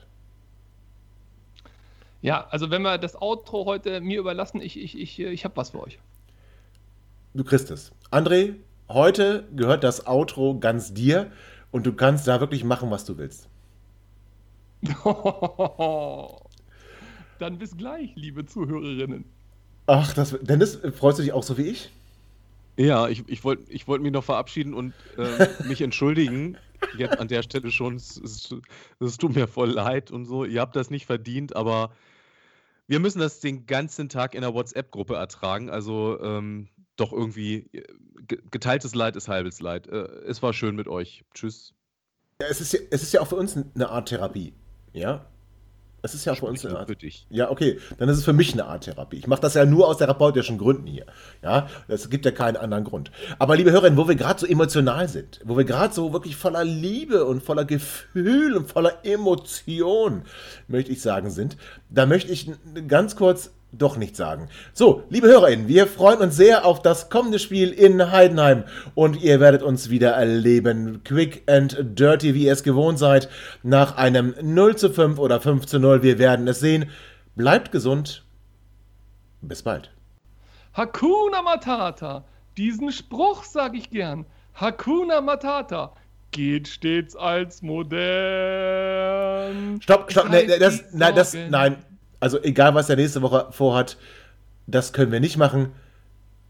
[2.22, 5.70] Ja, also wenn wir das Outro heute mir überlassen, ich, ich, ich, ich habe was
[5.70, 6.00] für euch.
[7.36, 7.92] Du kriegst es.
[8.10, 8.56] André,
[8.90, 11.32] Heute gehört das Outro ganz dir
[11.72, 13.50] und du kannst da wirklich machen, was du willst.
[17.40, 19.26] Dann bis gleich, liebe Zuhörerinnen.
[19.88, 21.92] Ach, das, Dennis, freust du dich auch so wie ich?
[22.78, 26.58] Ja, ich, ich wollte ich wollt mich noch verabschieden und äh, mich entschuldigen.
[26.96, 27.96] Jetzt an der Stelle schon.
[27.96, 28.56] Es, es,
[29.00, 30.46] es tut mir voll leid und so.
[30.46, 31.92] Ihr habt das nicht verdient, aber
[32.86, 35.70] wir müssen das den ganzen Tag in der WhatsApp-Gruppe ertragen.
[35.70, 37.84] Also ähm, doch irgendwie äh,
[38.52, 39.88] geteiltes Leid ist halbes Leid.
[39.88, 41.24] Äh, es war schön mit euch.
[41.34, 41.74] Tschüss.
[42.42, 44.54] Ja, es ist ja, es ist ja auch für uns eine Art Therapie.
[44.94, 45.26] Ja.
[46.04, 46.88] Das ist ja auch für uns eine Art.
[46.88, 47.26] Für dich.
[47.30, 47.80] Ja, okay.
[47.98, 49.18] Dann ist es für mich eine Art Therapie.
[49.18, 51.08] Ich mache das ja nur aus therapeutischen Gründen hier.
[51.42, 53.12] Ja, es gibt ja keinen anderen Grund.
[53.40, 56.64] Aber liebe Hörerinnen, wo wir gerade so emotional sind, wo wir gerade so wirklich voller
[56.64, 60.24] Liebe und voller Gefühl und voller Emotion,
[60.68, 61.58] möchte ich sagen, sind,
[61.90, 62.52] da möchte ich
[62.88, 64.48] ganz kurz doch nicht sagen.
[64.74, 68.64] So, liebe HörerInnen, wir freuen uns sehr auf das kommende Spiel in Heidenheim
[68.96, 71.02] und ihr werdet uns wieder erleben.
[71.04, 73.30] Quick and dirty, wie ihr es gewohnt seid,
[73.64, 76.02] nach einem 0 zu 5 oder 5 zu 0.
[76.02, 76.90] Wir werden es sehen.
[77.36, 78.24] Bleibt gesund.
[79.42, 79.92] Bis bald.
[80.74, 82.24] Hakuna Matata.
[82.58, 84.26] Diesen Spruch sage ich gern.
[84.56, 85.94] Hakuna Matata
[86.32, 88.02] geht stets als modern.
[89.82, 91.78] Stopp, stopp, nee, das, nein, das, nein,
[92.20, 93.98] also egal, was er nächste Woche vorhat,
[94.66, 95.72] das können wir nicht machen.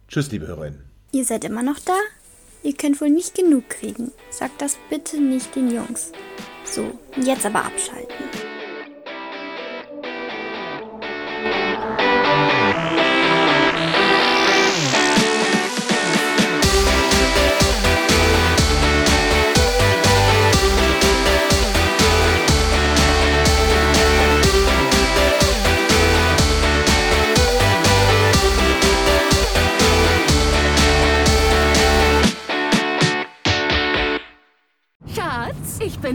[0.07, 0.83] Tschüss, liebe Hörerinnen.
[1.11, 1.97] Ihr seid immer noch da?
[2.63, 4.11] Ihr könnt wohl nicht genug kriegen.
[4.29, 6.11] Sagt das bitte nicht den Jungs.
[6.65, 8.56] So, jetzt aber abschalten.